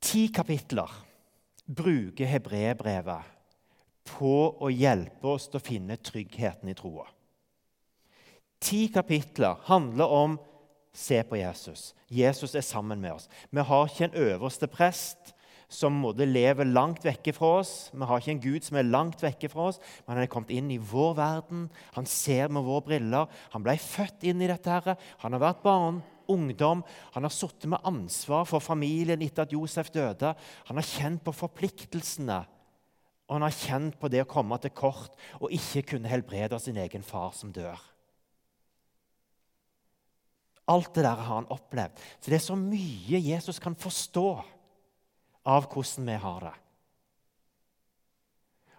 Ti 0.00 0.26
kapitler 0.34 0.90
bruker 1.70 2.26
hebreerbrevet 2.26 3.36
på 4.10 4.34
å 4.58 4.70
hjelpe 4.72 5.34
oss 5.36 5.46
til 5.50 5.60
å 5.60 5.64
finne 5.64 5.98
tryggheten 6.02 6.70
i 6.70 6.74
troa. 6.78 7.06
Ti 8.60 8.88
kapitler 8.92 9.60
handler 9.68 10.10
om 10.12 10.38
se 10.92 11.22
på 11.22 11.38
Jesus. 11.38 11.92
Jesus 12.08 12.54
er 12.54 12.66
sammen 12.66 13.00
med 13.00 13.14
oss. 13.14 13.28
Vi 13.50 13.62
har 13.62 13.86
ikke 13.86 14.08
en 14.08 14.18
øverste 14.18 14.66
prest 14.66 15.34
som 15.70 15.94
måtte 16.02 16.26
leve 16.26 16.66
langt 16.66 17.04
vekke 17.06 17.32
fra 17.36 17.52
oss. 17.60 17.72
Vi 17.94 18.06
har 18.06 18.20
ikke 18.20 18.32
en 18.34 18.42
Gud 18.42 18.66
som 18.66 18.78
er 18.80 18.88
langt 18.90 19.22
vekke 19.22 19.48
fra 19.52 19.68
oss, 19.70 19.78
men 20.04 20.16
han 20.16 20.24
er 20.24 20.30
kommet 20.32 20.50
inn 20.54 20.70
i 20.74 20.80
vår 20.82 21.14
verden. 21.18 21.68
Han 21.94 22.08
ser 22.10 22.50
med 22.50 22.66
våre 22.66 22.88
briller. 22.88 23.30
Han 23.54 23.62
ble 23.64 23.76
født 23.80 24.26
inn 24.26 24.42
i 24.42 24.50
dette. 24.50 24.70
her. 24.70 24.98
Han 25.22 25.32
har 25.36 25.44
vært 25.46 25.62
barn, 25.62 26.02
ungdom. 26.30 26.82
Han 27.14 27.26
har 27.26 27.34
sittet 27.34 27.70
med 27.70 27.86
ansvar 27.86 28.44
for 28.50 28.62
familien 28.62 29.22
etter 29.22 29.46
at 29.46 29.54
Josef 29.54 29.92
døde. 29.94 30.34
Han 30.66 30.80
har 30.80 30.90
kjent 30.90 31.22
på 31.24 31.34
forpliktelsene. 31.34 32.42
Og 33.30 33.36
han 33.38 33.46
har 33.46 33.54
kjent 33.54 33.94
på 34.00 34.10
det 34.10 34.24
å 34.24 34.30
komme 34.30 34.58
til 34.58 34.74
kort 34.74 35.14
og 35.38 35.52
ikke 35.54 35.94
kunne 35.94 36.10
helbrede 36.10 36.58
sin 36.58 36.78
egen 36.82 37.06
far 37.06 37.30
som 37.38 37.52
dør. 37.54 37.78
Alt 40.70 40.94
det 40.94 41.04
der 41.06 41.18
har 41.18 41.36
han 41.36 41.50
opplevd. 41.50 41.94
Så 42.18 42.30
det 42.30 42.40
er 42.40 42.42
så 42.42 42.56
mye 42.58 43.22
Jesus 43.22 43.62
kan 43.62 43.78
forstå 43.78 44.42
av 45.46 45.68
hvordan 45.70 46.10
vi 46.10 46.18
har 46.24 46.40
det. 46.48 46.56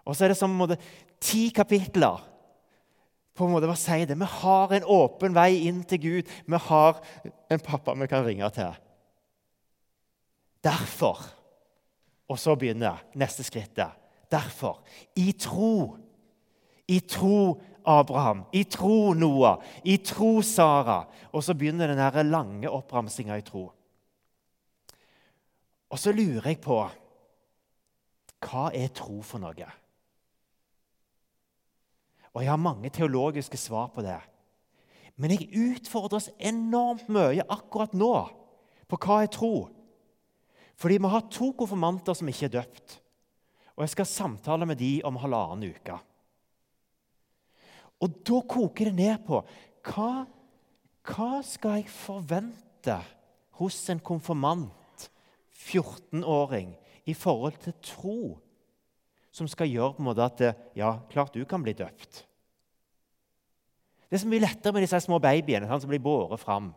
Og 0.05 0.15
så 0.15 0.25
er 0.25 0.33
det 0.33 0.39
som 0.39 0.53
måte, 0.57 0.79
ti 1.21 1.49
kapitler 1.53 2.21
på 3.37 3.45
en 3.45 3.53
måte 3.53 3.69
hva 3.69 3.77
sier 3.79 4.07
det? 4.09 4.17
Vi 4.19 4.27
har 4.27 4.73
en 4.75 4.87
åpen 4.91 5.35
vei 5.35 5.63
inn 5.69 5.83
til 5.87 6.01
Gud. 6.03 6.31
Vi 6.45 6.63
har 6.67 6.99
en 7.49 7.63
pappa 7.63 7.95
vi 7.97 8.09
kan 8.11 8.25
ringe 8.25 8.49
til. 8.53 8.73
Derfor 10.61 11.21
Og 12.31 12.39
så 12.39 12.55
begynner 12.55 13.01
neste 13.19 13.43
skrittet. 13.43 13.91
Derfor, 14.31 14.77
i 15.19 15.33
tro, 15.35 15.97
i 16.87 17.01
tro 17.03 17.59
Abraham, 17.83 18.45
i 18.55 18.63
tro 18.63 19.11
Noah, 19.11 19.59
i 19.83 19.97
tro 19.97 20.37
Sara. 20.41 21.01
Og 21.35 21.43
så 21.43 21.53
begynner 21.53 21.91
den 21.91 22.31
lange 22.31 22.69
oppramsinga 22.71 23.35
i 23.35 23.43
tro. 23.43 23.65
Og 25.91 25.99
så 25.99 26.13
lurer 26.15 26.53
jeg 26.53 26.61
på 26.63 26.79
hva 28.41 28.63
er 28.73 28.89
tro 28.95 29.19
for 29.25 29.43
noe? 29.43 29.67
Og 32.31 32.41
Jeg 32.41 32.49
har 32.49 32.57
mange 32.57 32.89
teologiske 32.89 33.59
svar 33.59 33.91
på 33.93 34.01
det. 34.05 34.17
Men 35.19 35.35
jeg 35.35 35.51
utfordres 35.51 36.31
enormt 36.39 37.09
mye 37.11 37.43
akkurat 37.51 37.93
nå 37.93 38.13
på 38.87 38.99
hva 39.03 39.21
er 39.23 39.31
tro. 39.31 39.67
Fordi 40.79 40.97
vi 40.97 41.11
har 41.11 41.27
to 41.29 41.51
konfirmanter 41.53 42.15
som 42.17 42.31
ikke 42.31 42.47
er 42.47 42.55
døpt. 42.55 42.97
Og 43.75 43.83
jeg 43.83 43.93
skal 43.93 44.09
samtale 44.09 44.65
med 44.65 44.79
de 44.79 45.01
om 45.05 45.19
halvannen 45.21 45.75
uke. 45.75 45.99
Og 48.01 48.15
da 48.25 48.39
koker 48.49 48.89
det 48.89 48.97
ned 48.97 49.21
på 49.27 49.43
hva, 49.85 50.25
hva 51.05 51.31
skal 51.45 51.81
jeg 51.81 51.93
forvente 51.93 52.97
hos 53.59 53.77
en 53.93 54.01
konfirmant, 54.01 54.71
14-åring, 55.61 56.73
i 57.05 57.13
forhold 57.17 57.57
til 57.63 57.73
tro, 57.81 58.19
som 59.31 59.47
skal 59.49 59.69
gjøre 59.71 59.95
på 59.95 60.03
en 60.03 60.09
måte 60.09 60.25
at 60.25 60.43
ja, 60.77 60.95
klart 61.09 61.33
du 61.33 61.41
kan 61.49 61.63
bli 61.63 61.73
døpt. 61.77 62.25
Det 64.09 64.17
er 64.17 64.23
så 64.25 64.29
mye 64.29 64.43
lettere 64.43 64.75
med 64.75 64.83
disse 64.83 64.99
små 65.05 65.21
babyene 65.23 65.69
som 65.71 65.89
blir 65.89 66.03
båret 66.03 66.41
fram. 66.41 66.73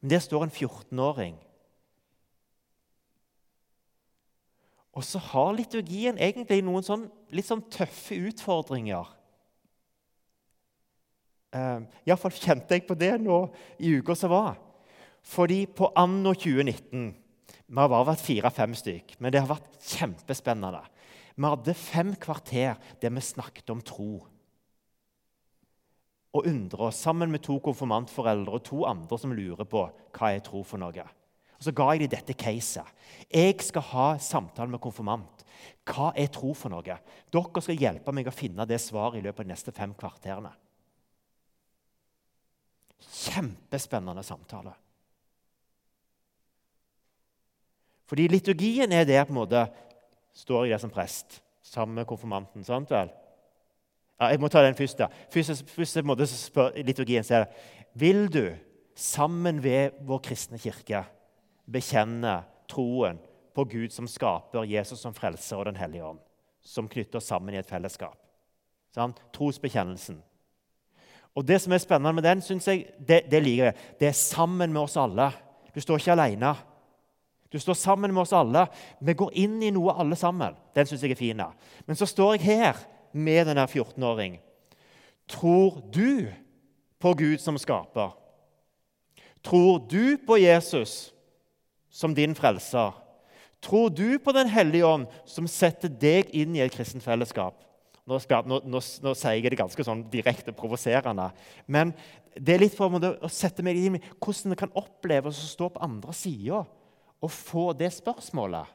Men 0.00 0.10
der 0.14 0.22
står 0.24 0.46
en 0.46 0.54
14-åring. 0.54 1.36
Og 4.96 5.04
så 5.04 5.20
har 5.20 5.52
liturgien 5.54 6.16
egentlig 6.18 6.62
noen 6.64 6.86
sånn, 6.86 7.04
litt 7.30 7.46
sånn 7.46 7.66
tøffe 7.70 8.16
utfordringer 8.30 9.18
Uh, 11.48 11.80
Iallfall 12.04 12.34
kjente 12.36 12.76
jeg 12.76 12.84
på 12.84 12.92
det 12.98 13.14
nå 13.22 13.46
i 13.80 13.94
uka 13.96 14.12
som 14.18 14.32
var. 14.34 14.58
Fordi 15.24 15.62
på 15.64 15.88
anno 15.96 16.34
2019 16.36 17.08
Vi 17.68 17.76
har 17.76 17.90
bare 17.92 18.08
vært 18.08 18.24
fire-fem 18.24 18.74
stykk, 18.76 19.18
men 19.20 19.32
det 19.32 19.42
har 19.42 19.50
vært 19.50 19.76
kjempespennende. 19.84 20.80
Vi 21.36 21.44
hadde 21.44 21.74
fem 21.76 22.14
kvarter 22.16 22.78
der 23.02 23.12
vi 23.12 23.22
snakket 23.22 23.70
om 23.74 23.82
tro. 23.84 24.22
Og 26.32 26.48
undre 26.48 26.88
oss 26.88 27.02
sammen 27.04 27.30
med 27.32 27.44
to 27.44 27.58
konfirmantforeldre 27.64 28.56
og 28.56 28.64
to 28.64 28.82
andre 28.88 29.18
som 29.20 29.34
lurer 29.36 29.68
på 29.68 29.84
hva 30.16 30.32
jeg 30.32 30.46
tror 30.48 30.64
for 30.68 30.80
noe. 30.80 31.04
Og 31.58 31.66
Så 31.66 31.74
ga 31.74 31.90
jeg 31.92 32.06
dem 32.06 32.14
dette 32.14 32.38
caset. 32.38 32.86
Jeg 33.28 33.60
skal 33.66 33.86
ha 33.90 34.08
samtale 34.22 34.70
med 34.70 34.80
konfirmant. 34.80 35.44
Hva 35.88 36.12
er 36.16 36.32
tro 36.32 36.54
for 36.54 36.72
noe? 36.72 36.98
Dere 37.28 37.62
skal 37.64 37.80
hjelpe 37.80 38.14
meg 38.14 38.30
å 38.30 38.34
finne 38.34 38.66
det 38.68 38.80
svaret 38.80 39.20
i 39.20 39.24
løpet 39.24 39.42
av 39.42 39.48
de 39.48 39.52
neste 39.52 39.74
fem 39.74 39.92
kvarterene. 39.98 40.52
Kjempespennende 42.98 44.24
samtale. 44.24 44.72
Fordi 48.08 48.28
liturgien 48.28 48.92
er 48.92 49.04
der 49.04 49.24
på 49.24 49.34
en 49.34 49.42
måte 49.42 49.66
Står 50.38 50.64
jeg 50.64 50.76
der 50.76 50.82
som 50.84 50.90
prest 50.94 51.40
sammen 51.66 51.96
med 51.98 52.06
konfirmanten? 52.06 52.64
sant 52.64 52.90
vel? 52.90 53.10
Ja, 54.20 54.30
jeg 54.30 54.40
må 54.40 54.48
ta 54.48 54.62
den 54.62 54.74
først. 54.74 54.98
da. 54.98 55.08
Først, 55.30 55.70
først 55.70 56.04
måte 56.04 56.26
spør 56.26 56.76
liturgien 56.76 57.24
sier 57.24 57.48
Vil 57.94 58.28
du 58.32 58.54
sammen 58.94 59.62
ved 59.62 59.98
vår 60.06 60.18
kristne 60.18 60.58
kirke 60.58 61.04
bekjenne 61.70 62.42
troen 62.68 63.18
på 63.54 63.64
Gud 63.64 63.90
som 63.90 64.06
skaper, 64.08 64.64
Jesus 64.64 65.00
som 65.00 65.14
frelser 65.14 65.56
og 65.56 65.66
Den 65.66 65.76
hellige 65.76 66.04
ånd, 66.04 66.18
som 66.62 66.88
knytter 66.88 67.18
oss 67.18 67.28
sammen 67.30 67.54
i 67.54 67.58
et 67.58 67.68
fellesskap? 67.68 68.16
Sånn? 68.94 69.14
Trosbekjennelsen. 69.34 70.22
Og 71.36 71.46
Det 71.46 71.60
som 71.62 71.72
er 71.72 71.78
spennende 71.78 72.12
med 72.12 72.24
den, 72.24 72.40
synes 72.42 72.66
jeg, 72.66 72.86
det, 72.98 73.30
det 73.30 73.42
liker 73.42 73.64
jeg. 73.64 73.74
Det 74.00 74.08
er 74.08 74.16
sammen 74.16 74.72
med 74.72 74.82
oss 74.82 74.96
alle. 74.96 75.30
Du 75.74 75.80
står 75.80 76.00
ikke 76.00 76.16
alene. 76.16 76.54
Du 77.52 77.58
står 77.58 77.74
sammen 77.74 78.12
med 78.14 78.22
oss 78.22 78.34
alle. 78.36 78.66
Vi 79.00 79.14
går 79.16 79.32
inn 79.40 79.56
i 79.64 79.72
noe 79.72 79.94
alle 79.96 80.16
sammen. 80.20 80.56
Den 80.76 80.88
syns 80.88 81.04
jeg 81.04 81.14
er 81.14 81.20
fin. 81.20 81.42
Men 81.86 81.96
så 81.96 82.08
står 82.08 82.36
jeg 82.36 82.48
her 82.48 82.82
med 83.16 83.48
denne 83.48 83.64
14-åring. 83.64 84.36
Tror 85.28 85.80
du 85.92 86.28
på 87.00 87.14
Gud 87.16 87.38
som 87.40 87.58
skaper? 87.60 88.12
Tror 89.44 89.78
du 89.88 90.18
på 90.26 90.36
Jesus 90.40 91.12
som 91.90 92.14
din 92.14 92.34
frelser? 92.36 92.92
Tror 93.64 93.88
du 93.88 94.18
på 94.18 94.32
Den 94.32 94.48
hellige 94.48 94.86
ånd, 94.86 95.08
som 95.26 95.48
setter 95.50 95.88
deg 95.88 96.28
inn 96.36 96.54
i 96.54 96.62
et 96.62 96.74
kristent 96.74 97.02
fellesskap? 97.02 97.64
Nå, 98.08 98.16
nå, 98.16 98.60
nå, 98.64 98.80
nå, 98.80 99.12
sier 99.18 99.36
jeg 99.36 99.50
det 99.52 99.58
ganske 99.60 99.84
sånn 99.84 100.06
direkte 100.08 100.54
provoserende. 100.56 101.26
Men 101.66 101.90
det 102.38 102.54
er 102.54 102.62
litt 102.62 102.76
for 102.76 102.92
å 102.94 103.28
sette 103.32 103.64
meg 103.66 103.76
inn 103.76 103.98
i 103.98 104.02
hvordan 104.16 104.54
vi 104.54 104.60
kan 104.62 104.72
oppleve 104.78 105.28
å 105.28 105.34
stå 105.34 105.68
på 105.74 105.82
andre 105.84 106.14
sida 106.16 106.62
å 107.18 107.30
få 107.30 107.72
det 107.76 107.90
spørsmålet. 107.96 108.74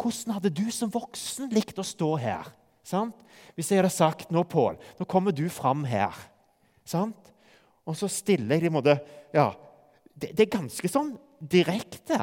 Hvordan 0.00 0.36
hadde 0.38 0.52
du 0.56 0.66
som 0.72 0.92
voksen 0.92 1.50
likt 1.52 1.80
å 1.80 1.84
stå 1.84 2.14
her? 2.22 2.48
Sant? 2.86 3.16
Hvis 3.54 3.70
jeg 3.70 3.82
hadde 3.82 3.92
sagt 3.92 4.30
nå, 4.32 4.42
Pål, 4.48 4.78
nå 4.98 5.06
kommer 5.08 5.34
du 5.36 5.44
fram 5.52 5.84
her. 5.88 6.16
Sant? 6.88 7.32
Og 7.84 7.96
så 7.98 8.08
stiller 8.10 8.56
jeg 8.56 8.68
i 8.68 8.70
en 8.70 8.78
måte, 8.78 8.96
ja, 9.34 9.50
det, 10.14 10.32
det, 10.32 10.46
er 10.46 10.56
ganske 10.56 10.88
sånn 10.90 11.12
direkte. 11.40 12.18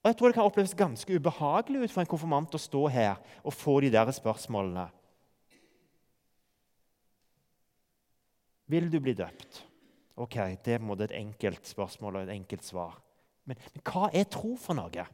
Og 0.00 0.10
jeg 0.10 0.16
tror 0.16 0.30
det 0.30 0.38
kan 0.38 0.48
oppleves 0.48 0.76
ganske 0.78 1.18
ubehagelig 1.18 1.84
ut 1.84 1.92
for 1.92 2.04
en 2.04 2.10
konfirmant 2.10 2.56
å 2.56 2.62
stå 2.62 2.86
her 2.92 3.18
og 3.42 3.56
få 3.56 3.80
de 3.84 3.92
der 3.92 4.12
spørsmålene. 4.14 4.86
Vil 8.70 8.86
du 8.90 9.00
bli 9.02 9.16
døpt? 9.18 9.64
Ok, 10.20 10.36
Det 10.64 10.74
er 10.76 11.04
et 11.04 11.16
enkelt 11.16 11.66
spørsmål 11.66 12.16
og 12.16 12.22
et 12.22 12.34
enkelt 12.34 12.64
svar. 12.64 12.98
Men, 13.48 13.56
men 13.74 13.82
hva 13.86 14.10
er 14.12 14.26
tro 14.28 14.52
for 14.60 14.76
noe? 14.76 15.04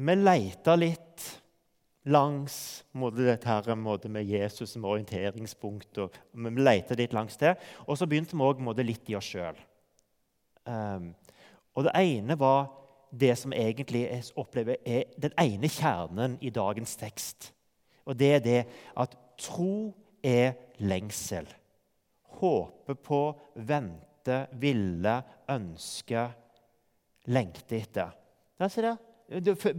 Vi 0.00 0.16
leter 0.16 0.76
litt 0.80 1.24
langs 2.08 2.84
dette 3.16 3.48
her, 3.48 3.74
med 4.08 4.24
Jesus 4.24 4.70
som 4.72 4.84
orienteringspunkt. 4.84 5.98
og 5.98 6.16
Vi 6.32 6.50
leter 6.60 6.96
litt 6.96 7.12
langs 7.12 7.36
det. 7.36 7.56
Og 7.86 7.98
så 7.98 8.06
begynte 8.06 8.36
vi 8.36 8.44
òg 8.44 8.84
litt 8.84 9.10
i 9.10 9.16
oss 9.16 9.32
sjøl. 9.32 9.56
Um, 10.64 10.72
ehm, 10.74 11.08
og 11.74 11.84
det 11.84 11.96
ene 11.96 12.36
var 12.38 12.68
det 13.10 13.32
som 13.38 13.52
egentlig 13.52 14.04
jeg 14.06 14.28
opplever 14.36 14.76
er 14.84 15.08
den 15.18 15.32
ene 15.40 15.68
kjernen 15.68 16.36
i 16.40 16.50
dagens 16.50 16.96
tekst. 16.96 17.52
Og 18.06 18.18
det 18.18 18.34
er 18.34 18.44
det 18.44 18.60
at 18.96 19.16
tro 19.40 19.94
er 20.22 20.52
lengsel. 20.78 21.48
Håpe 22.40 22.94
på, 22.94 23.22
vente, 23.54 24.46
ville, 24.60 25.16
ønske, 25.50 26.26
lengte 27.30 27.76
etter. 27.76 28.12
Ja, 28.60 28.68
se 28.68 28.82
der. 28.82 28.96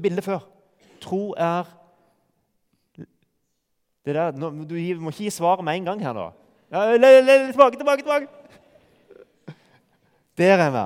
bildet 0.01 0.23
før. 0.23 0.45
Tro 1.01 1.33
er 1.37 1.65
der, 4.05 4.31
du 4.31 4.49
må 4.49 5.09
ikke 5.11 5.17
gi 5.17 5.29
svaret 5.29 5.63
med 5.65 5.77
en 5.77 5.85
gang 5.85 6.01
her 6.01 6.13
nå. 6.13 6.31
Ja, 6.71 6.97
tilbake, 7.51 7.77
tilbake, 7.77 8.01
tilbake! 8.01 8.27
Der 10.37 10.57
er 10.57 10.71
vi. 10.71 10.85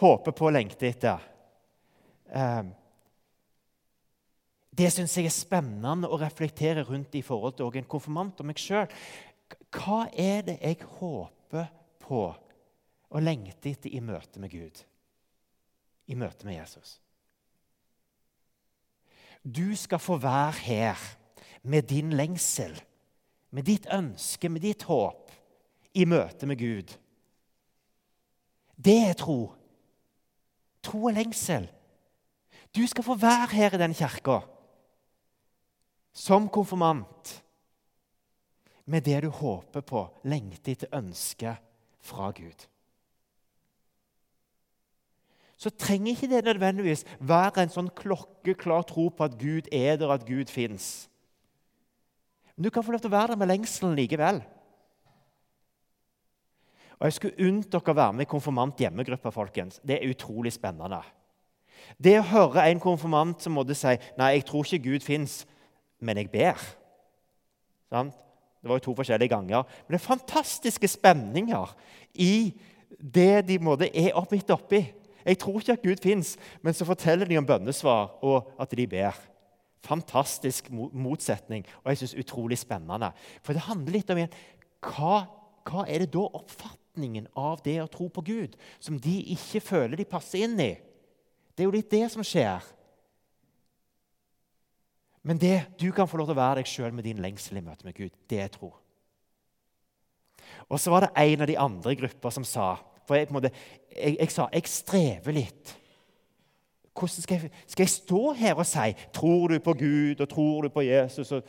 Håper 0.00 0.32
på 0.32 0.50
lengte 0.50 0.88
etter. 0.88 1.22
Ehm, 2.34 2.72
det 4.76 4.90
syns 4.92 5.14
jeg 5.16 5.30
er 5.30 5.32
spennende 5.32 6.08
å 6.10 6.18
reflektere 6.20 6.84
rundt 6.84 7.14
i 7.16 7.24
forhold 7.24 7.56
til 7.56 7.78
en 7.80 7.88
konfirmant 7.88 8.40
og 8.42 8.48
meg 8.48 8.60
sjøl. 8.60 8.90
Hva 9.72 10.04
er 10.12 10.42
det 10.44 10.58
jeg 10.60 10.82
håper 10.98 11.70
på 12.02 12.24
og 12.26 13.22
lengter 13.22 13.72
etter 13.72 13.94
i 13.94 14.02
møte 14.04 14.42
med 14.42 14.52
Gud? 14.52 14.82
I 16.12 16.16
møte 16.18 16.48
med 16.48 16.58
Jesus? 16.58 16.98
Du 19.46 19.70
skal 19.78 20.02
få 20.02 20.18
være 20.20 20.58
her 20.66 21.06
med 21.62 21.86
din 21.88 22.12
lengsel, 22.18 22.74
med 23.54 23.66
ditt 23.70 23.86
ønske, 23.94 24.50
med 24.50 24.66
ditt 24.66 24.84
håp, 24.90 25.30
i 25.96 26.04
møte 26.04 26.48
med 26.50 26.58
Gud. 26.60 26.92
Det 28.76 28.98
er 29.06 29.16
tro. 29.16 29.54
Tro 30.84 31.06
og 31.08 31.16
lengsel. 31.16 31.70
Du 32.76 32.82
skal 32.90 33.06
få 33.06 33.16
være 33.16 33.54
her 33.54 33.74
i 33.74 33.80
den 33.80 33.96
kirka 33.96 34.42
som 36.16 36.48
konfirmant 36.48 37.34
med 38.88 39.04
det 39.04 39.20
du 39.26 39.28
håper 39.28 39.82
på, 39.84 40.06
lengter 40.24 40.72
etter, 40.72 40.90
ønsker 40.96 41.58
fra 42.00 42.30
Gud. 42.32 42.66
Så 45.56 45.72
trenger 45.72 46.12
ikke 46.12 46.28
det 46.30 46.44
nødvendigvis 46.44 47.04
være 47.20 47.64
en 47.64 47.72
sånn 47.72 47.90
klokkeklar 47.96 48.84
tro 48.88 49.08
på 49.08 49.26
at 49.26 49.36
Gud 49.40 49.68
er 49.72 49.96
der, 50.00 50.12
at 50.12 50.26
Gud 50.28 50.52
fins. 50.52 51.08
Men 52.54 52.68
du 52.68 52.70
kan 52.72 52.84
få 52.84 52.94
lov 52.94 53.02
til 53.04 53.10
å 53.10 53.16
være 53.16 53.34
der 53.34 53.40
med 53.40 53.50
lengselen 53.50 53.96
likevel. 53.98 54.40
Og 56.96 57.08
Jeg 57.08 57.16
skulle 57.16 57.48
unnt 57.48 57.68
dere 57.72 57.92
å 57.92 57.96
være 57.96 58.16
med 58.16 58.24
i 58.24 58.30
konfirmant 58.30 58.80
hjemmegruppe. 58.80 59.32
folkens. 59.32 59.80
Det 59.84 59.98
er 59.98 60.08
utrolig 60.08 60.52
spennende. 60.52 61.02
Det 62.00 62.18
å 62.18 62.28
høre 62.30 62.70
en 62.70 62.80
konfirmant 62.80 63.42
som 63.42 63.52
måtte 63.52 63.74
si 63.76 63.96
nei, 64.16 64.32
jeg 64.36 64.46
tror 64.48 64.64
ikke 64.64 64.90
Gud 64.90 65.04
fins, 65.04 65.46
men 66.00 66.20
jeg 66.20 66.30
ber. 66.32 66.62
Sant? 67.90 68.14
Det 68.62 68.70
var 68.70 68.80
jo 68.80 68.86
to 68.88 68.96
forskjellige 68.98 69.30
ganger. 69.30 69.62
Men 69.86 69.94
det 69.94 70.00
er 70.00 70.08
fantastiske 70.08 70.88
spenninger 70.90 71.74
i 72.14 72.54
det 72.98 73.46
de 73.48 73.58
måtte 73.62 73.88
er 73.94 74.16
opp 74.18 74.32
midt 74.34 74.50
oppi. 74.50 74.80
Jeg 75.26 75.38
tror 75.42 75.58
ikke 75.60 75.74
at 75.74 75.82
Gud 75.82 76.02
fins, 76.02 76.36
men 76.62 76.74
så 76.74 76.86
forteller 76.86 77.26
de 77.26 77.38
om 77.38 77.46
bønnesvar 77.46 78.18
og 78.26 78.52
at 78.62 78.74
de 78.78 78.86
ber. 78.90 79.16
Fantastisk 79.86 80.70
motsetning, 80.70 81.66
og 81.84 81.90
jeg 81.90 82.02
synes 82.02 82.16
utrolig 82.22 82.58
spennende. 82.58 83.12
For 83.42 83.54
det 83.54 83.66
handler 83.66 83.98
litt 83.98 84.10
om 84.10 84.18
igjen, 84.18 84.36
hva, 84.86 85.26
hva 85.66 85.86
er 85.86 86.04
det 86.04 86.12
da 86.14 86.26
oppfatningen 86.26 87.28
av 87.38 87.62
det 87.66 87.78
å 87.82 87.90
tro 87.90 88.08
på 88.10 88.24
Gud 88.26 88.58
som 88.78 88.98
de 89.02 89.18
ikke 89.34 89.62
føler 89.62 89.98
de 89.98 90.08
passer 90.10 90.46
inn 90.46 90.58
i? 90.62 90.72
Det 91.54 91.64
er 91.64 91.70
jo 91.70 91.74
litt 91.74 91.90
det 91.90 92.06
som 92.12 92.26
skjer. 92.26 92.62
Men 95.26 95.40
det, 95.42 95.64
du 95.80 95.88
kan 95.92 96.06
få 96.06 96.20
lov 96.20 96.28
til 96.28 96.36
å 96.36 96.38
være 96.38 96.60
deg 96.60 96.68
sjøl 96.70 96.92
med 96.94 97.06
din 97.08 97.18
lengsel 97.22 97.58
i 97.58 97.64
møte 97.64 97.86
med 97.86 97.96
Gud. 97.96 98.14
Det 98.30 98.38
er 98.44 98.50
tro. 98.52 98.70
Og 100.70 100.78
så 100.78 100.92
var 100.92 101.02
det 101.02 101.14
en 101.18 101.42
av 101.42 101.50
de 101.50 101.58
andre 101.58 101.94
grupper 101.98 102.34
som 102.34 102.46
sa 102.46 102.76
For 103.06 103.18
jeg, 103.18 103.30
måte, 103.34 103.52
jeg, 103.90 104.16
jeg 104.18 104.32
sa 104.34 104.48
jeg 104.50 104.70
strever 104.70 105.34
litt. 105.34 105.72
Hvordan 106.96 107.22
skal 107.22 107.38
jeg, 107.38 107.50
skal 107.66 107.84
jeg, 107.84 107.92
stå 107.92 108.20
her 108.38 108.58
og 108.58 108.66
si 108.66 108.94
'Tror 109.14 109.48
du 109.52 109.58
på 109.60 109.74
Gud, 109.78 110.20
og 110.20 110.28
tror 110.28 110.62
du 110.62 110.68
på 110.68 110.82
Jesus?' 110.82 111.32
Og, 111.32 111.42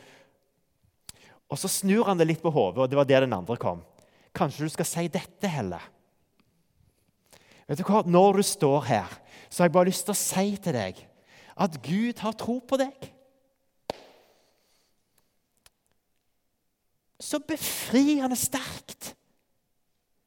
og 1.50 1.58
så 1.58 1.68
snur 1.68 2.04
han 2.04 2.18
det 2.18 2.26
litt 2.28 2.42
på 2.42 2.50
hodet, 2.50 2.78
og 2.78 2.90
det 2.90 2.96
var 2.96 3.04
der 3.08 3.20
den 3.20 3.32
andre 3.32 3.56
kom. 3.56 3.82
Kanskje 4.34 4.64
du 4.64 4.68
skal 4.68 4.86
si 4.86 5.08
dette 5.08 5.48
heller? 5.48 5.82
Vet 7.66 7.78
du 7.78 7.84
hva? 7.84 8.02
Når 8.06 8.36
du 8.36 8.42
står 8.42 8.80
her, 8.84 9.08
så 9.48 9.62
har 9.62 9.68
jeg 9.68 9.72
bare 9.72 9.88
lyst 9.88 10.04
til 10.04 10.12
å 10.14 10.22
si 10.22 10.56
til 10.56 10.76
deg 10.76 11.00
at 11.56 11.82
Gud 11.82 12.18
har 12.18 12.36
tro 12.38 12.60
på 12.60 12.76
deg. 12.76 13.17
Så 17.18 17.40
befriende 17.42 18.36
sterkt. 18.38 19.14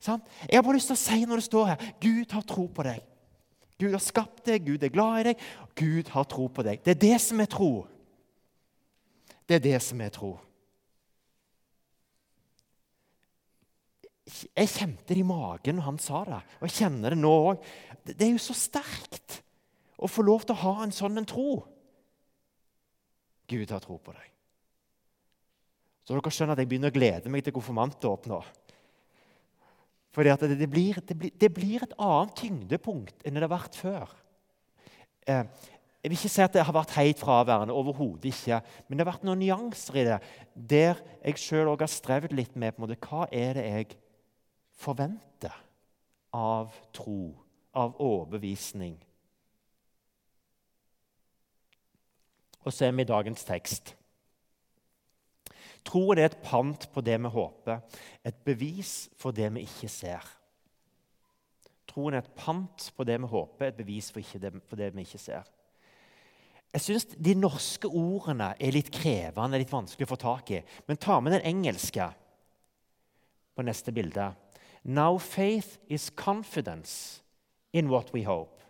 Sånn? 0.02 0.22
Jeg 0.48 0.58
har 0.58 0.66
bare 0.66 0.80
lyst 0.80 0.90
til 0.92 0.98
å 0.98 1.02
si 1.02 1.24
når 1.30 1.42
du 1.42 1.46
står 1.46 1.72
her 1.72 1.90
Gud 2.02 2.36
har 2.36 2.46
tro 2.50 2.66
på 2.74 2.86
deg. 2.88 3.02
Gud 3.82 3.96
har 3.96 4.04
skapt 4.04 4.46
deg, 4.46 4.66
Gud 4.66 4.84
er 4.86 4.94
glad 4.94 5.20
i 5.22 5.26
deg, 5.32 5.44
Gud 5.78 6.10
har 6.14 6.28
tro 6.30 6.46
på 6.54 6.66
deg. 6.66 6.82
Det 6.86 6.96
er 6.96 7.02
det 7.02 7.18
som 7.24 7.42
er 7.42 7.50
tro. 7.50 7.72
Det 9.50 9.58
er 9.58 9.64
det 9.64 9.80
som 9.82 10.02
er 10.06 10.14
tro. 10.14 10.36
Jeg 14.56 14.70
kjente 14.72 15.10
det 15.10 15.20
i 15.20 15.28
magen 15.28 15.80
når 15.80 15.88
han 15.90 16.00
sa 16.02 16.22
det, 16.28 16.42
og 16.60 16.68
jeg 16.68 16.78
kjenner 16.78 17.14
det 17.14 17.20
nå 17.20 17.32
òg. 17.50 17.66
Det 18.06 18.22
er 18.26 18.36
jo 18.36 18.42
så 18.42 18.56
sterkt 18.58 19.42
å 20.02 20.10
få 20.10 20.24
lov 20.26 20.46
til 20.46 20.56
å 20.56 20.62
ha 20.62 20.76
en 20.86 20.94
sånn 20.96 21.20
en 21.20 21.28
tro. 21.28 21.62
Gud 23.52 23.74
har 23.74 23.84
tro 23.84 23.98
på 24.00 24.14
deg. 24.16 24.31
Så 26.06 26.16
dere 26.16 26.34
skjønner 26.34 26.58
at 26.58 26.64
jeg 26.64 26.70
begynner 26.72 26.92
å 26.92 26.96
glede 26.96 27.32
meg 27.32 27.46
til 27.46 27.56
konfirmantdåp 27.56 28.28
nå. 28.32 28.42
For 30.12 30.28
det, 30.28 30.34
det, 30.60 30.68
blir, 30.68 30.98
det, 31.08 31.16
blir, 31.16 31.36
det, 31.40 31.50
blir, 31.56 31.84
et 31.86 31.94
annet 31.96 32.34
tyngdepunkt 32.36 33.24
enn 33.24 33.38
det 33.38 33.46
har 33.46 33.54
vært 33.54 33.78
før. 33.80 34.10
Eh, 35.30 35.46
jeg 36.02 36.10
vil 36.10 36.18
ikke 36.18 36.32
si 36.34 36.42
at 36.44 36.56
det 36.56 36.66
har 36.66 36.76
vært 36.76 36.96
helt 36.98 37.20
fraværende. 37.22 37.76
Overhodet 37.78 38.32
ikke. 38.32 38.58
Men 38.88 38.98
det 38.98 39.06
har 39.06 39.12
vært 39.14 39.28
noen 39.28 39.40
nyanser 39.44 40.02
i 40.02 40.06
det 40.10 40.18
der 40.56 41.00
jeg 41.22 41.40
sjøl 41.40 41.70
har 41.70 41.92
strevd 41.92 42.34
litt 42.36 42.58
med 42.60 42.74
på 42.74 42.82
en 42.82 42.88
måte, 42.88 43.00
hva 43.06 43.28
er 43.30 43.60
det 43.60 43.68
jeg 43.68 43.94
forventer 44.82 45.56
av 46.34 46.74
tro, 46.96 47.36
av 47.78 47.96
overbevisning. 48.02 48.98
Og 52.66 52.74
så 52.74 52.88
er 52.88 52.96
vi 52.98 53.06
i 53.06 53.10
dagens 53.10 53.46
tekst. 53.46 53.96
Troen 55.88 56.20
er 56.20 56.30
et 56.30 56.42
pant 56.44 56.86
på 56.94 57.02
det 57.06 57.18
vi 57.22 57.32
håper, 57.34 57.82
et 58.26 58.44
bevis 58.46 59.10
for 59.20 59.36
det 59.36 59.50
vi 59.56 59.66
ikke 59.66 59.90
ser. 59.90 60.28
Troen 61.90 62.16
er 62.16 62.24
et 62.24 62.36
pant 62.38 62.92
på 62.96 63.08
det 63.08 63.18
vi 63.20 63.32
håper, 63.32 63.68
et 63.72 63.80
bevis 63.80 64.12
for, 64.14 64.38
det, 64.40 64.54
for 64.70 64.80
det 64.80 64.92
vi 64.96 65.06
ikke 65.06 65.22
ser. 65.22 65.50
Jeg 66.72 66.86
syns 66.86 67.06
de 67.20 67.34
norske 67.36 67.90
ordene 67.90 68.54
er 68.56 68.72
litt 68.72 68.94
krevende, 68.96 69.60
litt 69.60 69.74
vanskelig 69.74 70.08
å 70.08 70.12
få 70.14 70.20
tak 70.22 70.54
i. 70.56 70.62
Men 70.88 71.02
ta 71.02 71.18
med 71.20 71.36
den 71.36 71.48
engelske 71.50 72.08
på 73.58 73.66
neste 73.68 73.92
bilde. 73.92 74.30
Now 74.84 75.18
faith 75.20 75.82
is 75.92 76.10
confidence 76.16 77.22
in 77.74 77.92
what 77.92 78.14
we 78.16 78.24
hope. 78.24 78.62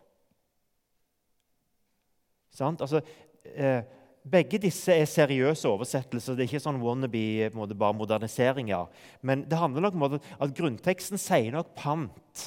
Sant? 2.51 2.81
Altså, 2.81 3.01
eh, 3.45 3.83
begge 4.21 4.59
disse 4.61 4.93
er 4.93 5.09
seriøse 5.09 5.69
oversettelser. 5.69 6.35
Det 6.37 6.45
er 6.45 6.49
ikke 6.51 6.63
sånn 6.63 6.81
wannabe 6.81 7.49
måte, 7.57 7.77
bare 7.77 7.97
moderniseringer. 7.97 8.89
Men 9.25 9.45
det 9.49 9.57
handler 9.57 9.87
nok 9.87 9.97
om 9.97 10.07
at 10.19 10.55
grunnteksten 10.57 11.21
sier 11.21 11.53
nok 11.55 11.73
pant. 11.77 12.45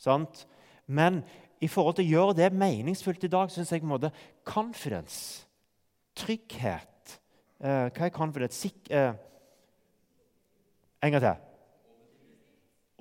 Sant? 0.00 0.44
Men 0.86 1.22
i 1.62 1.70
forhold 1.70 1.98
til 1.98 2.08
å 2.08 2.14
gjøre 2.16 2.38
det 2.42 2.50
meningsfullt 2.56 3.24
i 3.24 3.30
dag, 3.32 3.52
syns 3.52 3.72
jeg 3.72 3.84
på 3.84 3.88
en 3.88 3.94
måte 3.94 4.12
confidence, 4.46 5.46
trygghet 6.18 7.16
eh, 7.58 7.88
Hva 7.88 8.06
er 8.06 8.12
confidence? 8.14 8.58
Sik 8.60 8.90
eh, 8.92 9.14
en 11.04 11.14
gang 11.14 11.24
til. 11.24 11.40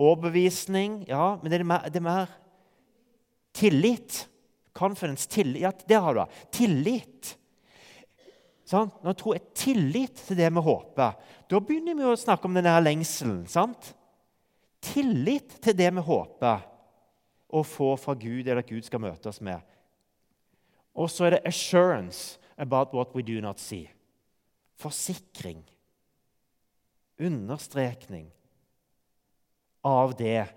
Overbevisning. 0.03 1.03
Ja, 1.09 1.35
men 1.41 1.51
det 1.51 1.59
er 1.59 1.67
mer, 1.67 1.89
det 1.89 1.99
er 2.01 2.07
mer 2.07 2.31
tillit. 3.55 4.23
Confidence. 4.73 5.29
Tillit. 5.29 5.61
Ja, 5.61 5.71
det 5.87 5.99
har 6.01 6.17
du. 6.17 6.23
Tillit. 6.55 7.35
Sånn? 8.73 8.89
Når 9.05 9.17
tro 9.19 9.35
er 9.35 9.43
tillit 9.53 10.17
til 10.25 10.39
det 10.39 10.47
vi 10.49 10.61
håper, 10.65 11.17
da 11.49 11.59
begynner 11.61 11.97
vi 11.99 12.07
å 12.09 12.17
snakke 12.17 12.49
om 12.49 12.55
denne 12.57 12.73
lengselen. 12.81 13.43
sant? 13.45 13.91
Tillit 14.81 15.59
til 15.61 15.77
det 15.77 15.91
vi 15.93 16.01
håper 16.01 16.63
å 17.53 17.61
få 17.61 17.91
fra 18.01 18.15
Gud, 18.17 18.47
eller 18.47 18.63
at 18.63 18.71
Gud 18.71 18.85
skal 18.87 19.03
møte 19.03 19.29
oss 19.29 19.41
med. 19.45 19.61
Og 20.97 21.09
så 21.09 21.27
er 21.27 21.35
det 21.35 21.45
assurance 21.45 22.39
about 22.57 22.93
what 22.97 23.13
we 23.13 23.21
do 23.21 23.39
not 23.41 23.61
see. 23.61 23.85
Forsikring. 24.81 25.61
Understrekning 27.21 28.31
av 29.85 30.17
det 30.17 30.47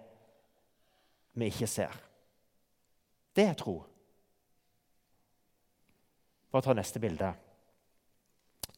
vi 1.36 1.52
ikke 1.52 1.68
ser. 1.68 1.92
Det 3.36 3.44
er 3.44 3.58
tro. 3.60 3.82
Bare 6.48 6.64
ta 6.64 6.72
neste 6.72 7.02
bilde. 7.02 7.34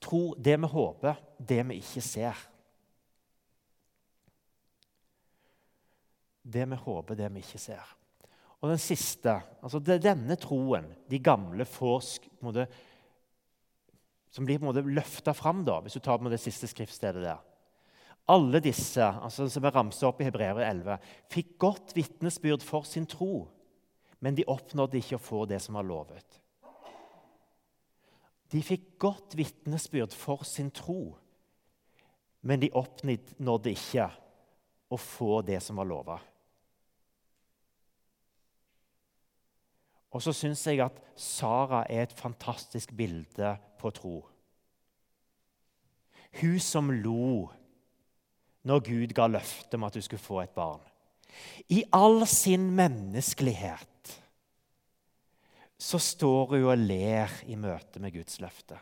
Tro 0.00 0.34
det 0.38 0.56
vi 0.60 0.70
håper, 0.70 1.18
det 1.38 1.62
vi 1.68 1.78
ikke 1.82 2.02
ser. 2.04 2.44
Det 6.42 6.64
vi 6.70 6.78
håper, 6.80 7.18
det 7.18 7.28
vi 7.34 7.42
ikke 7.42 7.60
ser. 7.60 7.94
Og 8.58 8.72
den 8.72 8.80
siste 8.82 9.36
altså 9.62 9.78
det 9.82 9.98
er 9.98 10.06
Denne 10.10 10.36
troen 10.40 10.88
de 11.10 11.20
gamle 11.22 11.66
får 11.68 12.06
måte, 12.42 12.66
Som 14.30 14.44
blir 14.44 14.58
på 14.58 14.72
løfta 14.72 15.32
fram, 15.32 15.64
da, 15.64 15.80
hvis 15.80 15.96
du 15.96 16.00
tar 16.00 16.20
med 16.20 16.32
det 16.32 16.40
siste 16.40 16.68
skriftstedet 16.68 17.22
der. 17.22 17.38
Alle 18.28 18.60
disse 18.60 19.00
altså 19.00 19.46
som 19.48 19.64
er 19.64 19.72
ramset 19.72 20.04
opp 20.04 20.20
i 20.20 20.26
Hebrevet 20.26 20.66
11, 20.68 20.98
fikk 21.32 21.54
godt 21.58 21.94
vitnesbyrd 21.96 22.62
for 22.62 22.84
sin 22.84 23.06
tro, 23.08 23.48
men 24.20 24.36
de 24.36 24.44
oppnådde 24.44 25.00
ikke 25.00 25.16
å 25.16 25.22
få 25.22 25.46
det 25.48 25.62
som 25.64 25.78
var 25.78 25.88
lovet. 25.88 26.36
De 28.52 28.62
fikk 28.64 28.94
godt 29.00 29.36
vitnesbyrd 29.36 30.14
for 30.16 30.44
sin 30.48 30.70
tro, 30.72 31.16
men 32.40 32.62
de 32.62 32.70
oppnådde 32.72 33.74
ikke 33.74 34.08
å 34.88 34.96
få 34.96 35.42
det 35.44 35.60
som 35.64 35.80
var 35.80 35.88
lova. 35.88 36.16
Og 40.08 40.24
så 40.24 40.32
syns 40.32 40.64
jeg 40.64 40.80
at 40.80 40.96
Sara 41.20 41.82
er 41.90 42.06
et 42.06 42.16
fantastisk 42.16 42.94
bilde 42.96 43.52
på 43.78 43.92
tro. 43.92 44.16
Hun 46.40 46.56
som 46.62 46.88
lo 46.90 47.50
når 48.68 48.84
Gud 48.88 49.12
ga 49.16 49.28
løftet 49.28 49.76
om 49.76 49.84
at 49.84 49.96
hun 49.96 50.04
skulle 50.04 50.24
få 50.24 50.40
et 50.42 50.56
barn. 50.56 50.80
I 51.68 51.82
all 51.92 52.24
sin 52.26 52.70
menneskelighet 52.76 53.97
så 55.78 56.00
står 56.02 56.56
hun 56.56 56.68
og 56.72 56.80
ler 56.82 57.32
i 57.46 57.56
møte 57.58 58.02
med 58.02 58.12
Guds 58.16 58.40
løfte. 58.42 58.78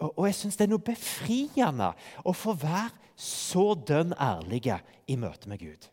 Og, 0.00 0.10
og 0.10 0.26
jeg 0.26 0.36
syns 0.38 0.56
det 0.58 0.66
er 0.66 0.72
noe 0.72 0.84
befriende 0.84 1.90
å 2.24 2.34
få 2.36 2.56
være 2.58 2.92
så 3.20 3.74
dønn 3.78 4.14
ærlige 4.18 4.80
i 5.12 5.16
møte 5.20 5.50
med 5.50 5.60
Gud. 5.62 5.90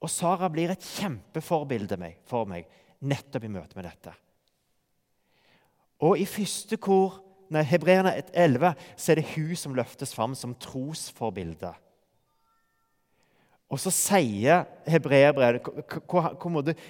Og 0.00 0.12
Sara 0.12 0.48
blir 0.52 0.72
et 0.72 0.84
kjempeforbilde 0.96 1.98
for 2.28 2.48
meg 2.48 2.68
nettopp 3.00 3.44
i 3.44 3.52
møte 3.52 3.76
med 3.76 3.88
dette. 3.88 4.14
Og 6.00 6.16
i 6.16 6.24
første 6.28 6.78
kor, 6.80 7.18
nei, 7.52 7.64
Hebreerne 7.68 8.14
11 8.32 8.72
så 8.96 9.12
er 9.12 9.20
det 9.20 9.32
hun 9.34 9.52
som 9.58 9.76
løftes 9.76 10.14
fram 10.16 10.36
som 10.38 10.54
trosforbilde. 10.56 11.74
Og 13.70 13.78
så 13.78 13.92
sier 13.94 14.64
hebreerbrevet 14.90 15.68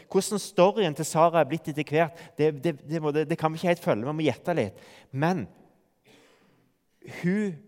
Hvordan 0.08 0.40
storyen 0.40 0.96
til 0.96 1.06
Sara 1.08 1.42
er 1.42 1.48
blitt 1.48 1.68
etter 1.68 1.84
hvert, 1.84 2.20
det, 2.38 2.54
det, 2.64 2.76
det, 2.88 3.26
det, 3.28 3.38
kan 3.38 3.52
vi 3.52 3.60
ikke 3.60 3.72
helt 3.74 3.84
følge. 3.84 4.06
Vi 4.08 4.16
må 4.16 4.24
gjette 4.24 4.56
litt. 4.56 4.80
Men 5.12 5.44
hun 7.20 7.58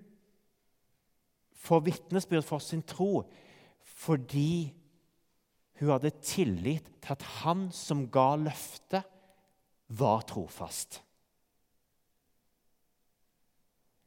får 1.63 1.85
vitnesbyrd 1.89 2.47
for 2.47 2.65
sin 2.65 2.83
tro 2.83 3.27
fordi 4.03 4.73
hun 5.79 5.93
hadde 5.93 6.11
tillit 6.25 6.89
til 7.03 7.15
at 7.15 7.25
han 7.43 7.69
som 7.75 8.07
ga 8.11 8.33
løftet, 8.39 9.09
var 9.93 10.23
trofast. 10.25 11.03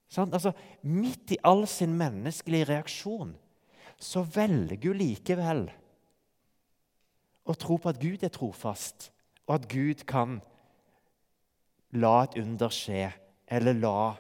Sånn? 0.10 0.32
Altså, 0.34 0.56
midt 0.82 1.36
i 1.36 1.38
all 1.46 1.62
sin 1.70 1.94
menneskelige 2.00 2.72
reaksjon 2.72 3.36
så 4.02 4.24
velger 4.24 4.92
hun 4.92 5.00
likevel 5.00 5.66
å 7.46 7.54
tro 7.60 7.78
på 7.78 7.92
at 7.92 8.02
Gud 8.02 8.24
er 8.26 8.34
trofast, 8.34 9.12
og 9.46 9.60
at 9.60 9.68
Gud 9.70 10.04
kan 10.10 10.40
la 11.96 12.16
et 12.26 12.38
under 12.42 12.74
skje, 12.74 13.08
eller 13.48 13.78
la 13.78 14.16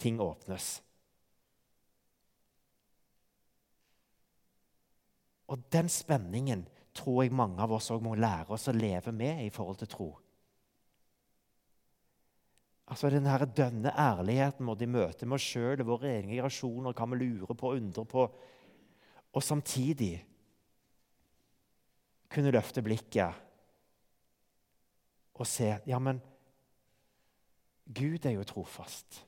ting 0.00 0.20
åpnes. 0.20 0.78
Og 5.50 5.62
den 5.72 5.88
spenningen 5.90 6.66
tror 6.94 7.24
jeg 7.24 7.34
mange 7.34 7.62
av 7.64 7.72
oss 7.74 7.90
òg 7.90 8.02
må 8.04 8.14
lære 8.18 8.54
oss 8.54 8.68
å 8.70 8.76
leve 8.76 9.12
med 9.14 9.42
i 9.46 9.50
forhold 9.50 9.80
til 9.80 9.90
tro. 9.90 10.10
Altså 12.90 13.10
Den 13.10 13.26
her 13.30 13.44
dønne 13.46 13.92
ærligheten 13.94 14.66
vår 14.66 14.82
i 14.82 14.90
møte 14.90 15.26
med 15.26 15.38
oss 15.38 15.46
sjøl 15.46 15.82
og 15.82 15.90
våre 15.92 16.10
egne 16.10 16.34
generasjoner, 16.34 16.94
hva 16.94 17.06
vi 17.12 17.20
lurer 17.20 17.54
på 17.54 17.70
og 17.70 17.78
undrer 17.78 18.08
på, 18.10 18.24
og 19.32 19.42
samtidig 19.42 20.14
kunne 22.30 22.52
løfte 22.54 22.82
blikket 22.82 23.46
og 25.40 25.46
se 25.48 25.72
Ja, 25.86 25.98
men 25.98 26.20
Gud 27.90 28.26
er 28.26 28.36
jo 28.36 28.44
trofast. 28.44 29.26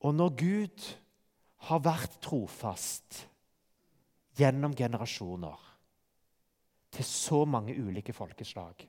Og 0.00 0.14
når 0.14 0.34
Gud 0.36 0.88
har 1.68 1.80
vært 1.82 2.18
trofast 2.22 3.22
gjennom 4.36 4.74
generasjoner 4.76 5.62
til 6.96 7.04
så 7.04 7.44
mange 7.44 7.74
ulike 7.76 8.12
folkeslag. 8.12 8.84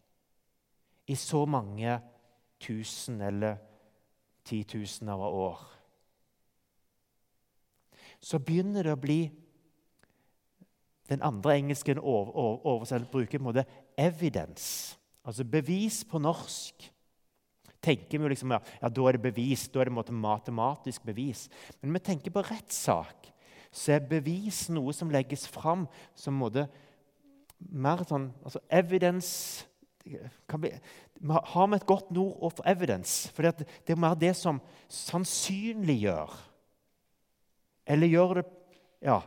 I 1.08 1.15
så 1.15 1.45
mange 1.45 1.99
tusen 2.60 3.21
eller 3.21 3.58
titusener 4.47 5.13
av 5.13 5.39
år. 5.39 5.63
Så 8.21 8.39
begynner 8.39 8.84
det 8.84 8.95
å 8.95 9.01
bli 9.01 9.32
Den 11.08 11.21
andre 11.23 11.53
engelske 11.56 11.93
oversettelsen 11.95 13.12
bruker 13.12 13.39
på 13.39 13.45
en 13.45 13.47
måte 13.47 13.65
'evidence', 13.97 14.97
altså 15.23 15.43
bevis 15.43 16.03
på 16.03 16.19
norsk 16.19 16.91
tenker 17.88 18.19
vi 18.19 18.34
liksom, 18.34 18.51
ja, 18.51 18.60
ja, 18.82 18.89
da 18.89 19.08
er 19.08 19.17
det 19.17 19.23
bevis, 19.30 19.67
da 19.71 19.82
er 19.82 19.89
det 19.89 20.13
matematisk 20.13 21.06
bevis. 21.08 21.47
Men 21.82 21.95
vi 21.95 22.03
tenker 22.03 22.34
på 22.36 22.43
rettssak, 22.47 23.30
så 23.71 23.95
er 23.95 24.10
bevis 24.10 24.65
noe 24.73 24.95
som 24.95 25.12
legges 25.13 25.47
fram 25.51 25.86
som 26.17 26.38
måte, 26.39 26.67
mer 27.58 28.03
sånn 28.06 28.30
altså 28.45 28.62
Evidence 28.69 29.65
vi, 30.06 30.69
Har 31.25 31.65
vi 31.67 31.75
et 31.75 31.88
godt 31.89 32.12
ord 32.21 32.53
for 32.53 32.69
evidence? 32.69 33.32
For 33.34 33.43
det 33.43 33.89
er 33.91 33.99
mer 33.99 34.13
det 34.15 34.36
som 34.38 34.62
sannsynliggjør. 34.93 36.36
Eller 37.88 38.12
gjør 38.12 38.41
det 38.41 38.45
Ja, 39.02 39.21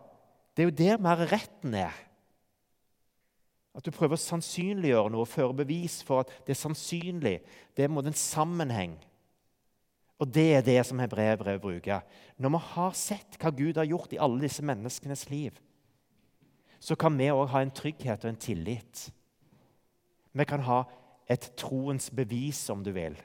det 0.56 0.62
er 0.62 0.66
jo 0.68 0.78
der 0.80 1.02
mer 1.02 1.20
retten 1.30 1.74
er. 1.78 1.94
At 3.70 3.86
du 3.86 3.92
prøver 3.94 4.18
å 4.18 4.20
sannsynliggjøre 4.20 5.12
noe 5.14 5.22
og 5.22 5.30
føre 5.30 5.54
bevis 5.62 6.00
for 6.04 6.24
at 6.24 6.32
det 6.42 6.56
er 6.56 6.58
sannsynlig. 6.58 7.36
Det 7.76 7.86
er 7.86 7.92
en 7.92 8.18
sammenheng. 8.18 8.96
Og 10.20 10.28
det 10.28 10.48
er 10.58 10.66
det 10.66 10.80
som 10.84 10.98
hebreerbrevet 11.00 11.62
bruker. 11.62 12.02
Når 12.36 12.52
vi 12.56 12.62
har 12.74 12.98
sett 12.98 13.38
hva 13.40 13.54
Gud 13.54 13.78
har 13.80 13.88
gjort 13.88 14.12
i 14.12 14.20
alle 14.20 14.42
disse 14.42 14.64
menneskenes 14.66 15.24
liv, 15.30 15.54
så 16.80 16.96
kan 16.96 17.16
vi 17.16 17.30
òg 17.32 17.46
ha 17.54 17.62
en 17.62 17.72
trygghet 17.72 18.24
og 18.24 18.32
en 18.32 18.40
tillit. 18.40 19.06
Vi 20.32 20.44
kan 20.48 20.64
ha 20.66 20.82
et 21.30 21.52
troens 21.56 22.10
bevis, 22.10 22.62
om 22.72 22.82
du 22.84 22.90
vil, 22.92 23.16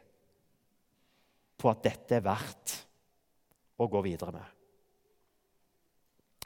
på 1.58 1.72
at 1.72 1.84
dette 1.84 2.20
er 2.20 2.26
verdt 2.26 2.78
å 3.82 3.88
gå 3.92 4.04
videre 4.06 4.36
med. 4.36 4.55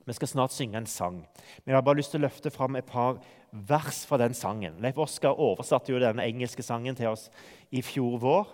Vi 0.10 0.16
skal 0.18 0.32
snart 0.32 0.54
synge 0.56 0.80
en 0.80 0.88
sang. 0.90 1.20
Men 1.22 1.72
jeg 1.72 1.78
har 1.78 1.84
bare 1.86 2.00
lyst 2.00 2.16
til 2.16 2.24
å 2.24 2.26
løfte 2.26 2.50
fram 2.50 2.80
et 2.80 2.88
par 2.90 3.20
vers 3.52 4.00
fra 4.10 4.18
den 4.18 4.34
sangen. 4.34 4.80
Leif 4.82 4.98
Oskar 4.98 5.38
oversatte 5.38 5.94
jo 5.94 6.00
denne 6.02 6.26
engelske 6.26 6.66
sangen 6.66 6.98
til 6.98 7.12
oss 7.12 7.28
i 7.70 7.84
fjor 7.86 8.16
vår. 8.24 8.48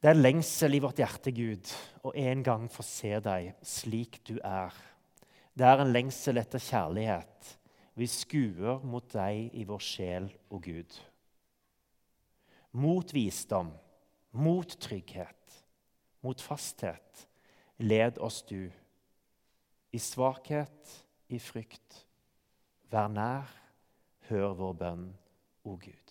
Det 0.00 0.12
er 0.12 0.20
lengsel 0.20 0.78
i 0.78 0.80
vårt 0.80 1.02
hjerte, 1.02 1.32
Gud, 1.34 1.72
å 2.06 2.14
en 2.14 2.44
gang 2.46 2.68
få 2.70 2.86
se 2.86 3.18
deg 3.24 3.50
slik 3.66 4.20
du 4.30 4.36
er. 4.38 4.72
Det 5.58 5.66
er 5.66 5.82
en 5.82 5.90
lengsel 5.92 6.38
etter 6.38 6.62
kjærlighet. 6.62 7.50
Vi 7.98 8.06
skuer 8.08 8.78
mot 8.86 9.10
deg 9.10 9.50
i 9.58 9.66
vår 9.66 9.82
sjel, 9.82 10.30
og 10.54 10.62
Gud. 10.70 11.00
Mot 12.78 13.10
visdom, 13.12 13.74
mot 14.38 14.78
trygghet, 14.86 15.58
mot 16.22 16.46
fasthet 16.46 17.26
led 17.80 18.22
oss 18.22 18.44
du 18.46 18.70
i 19.92 19.98
svakhet, 19.98 20.94
i 21.28 21.38
frykt. 21.38 22.04
Vær 22.90 23.10
nær, 23.12 23.50
hør 24.30 24.54
vår 24.58 24.78
bønn, 24.82 25.10
o 25.64 25.76
Gud. 25.78 26.09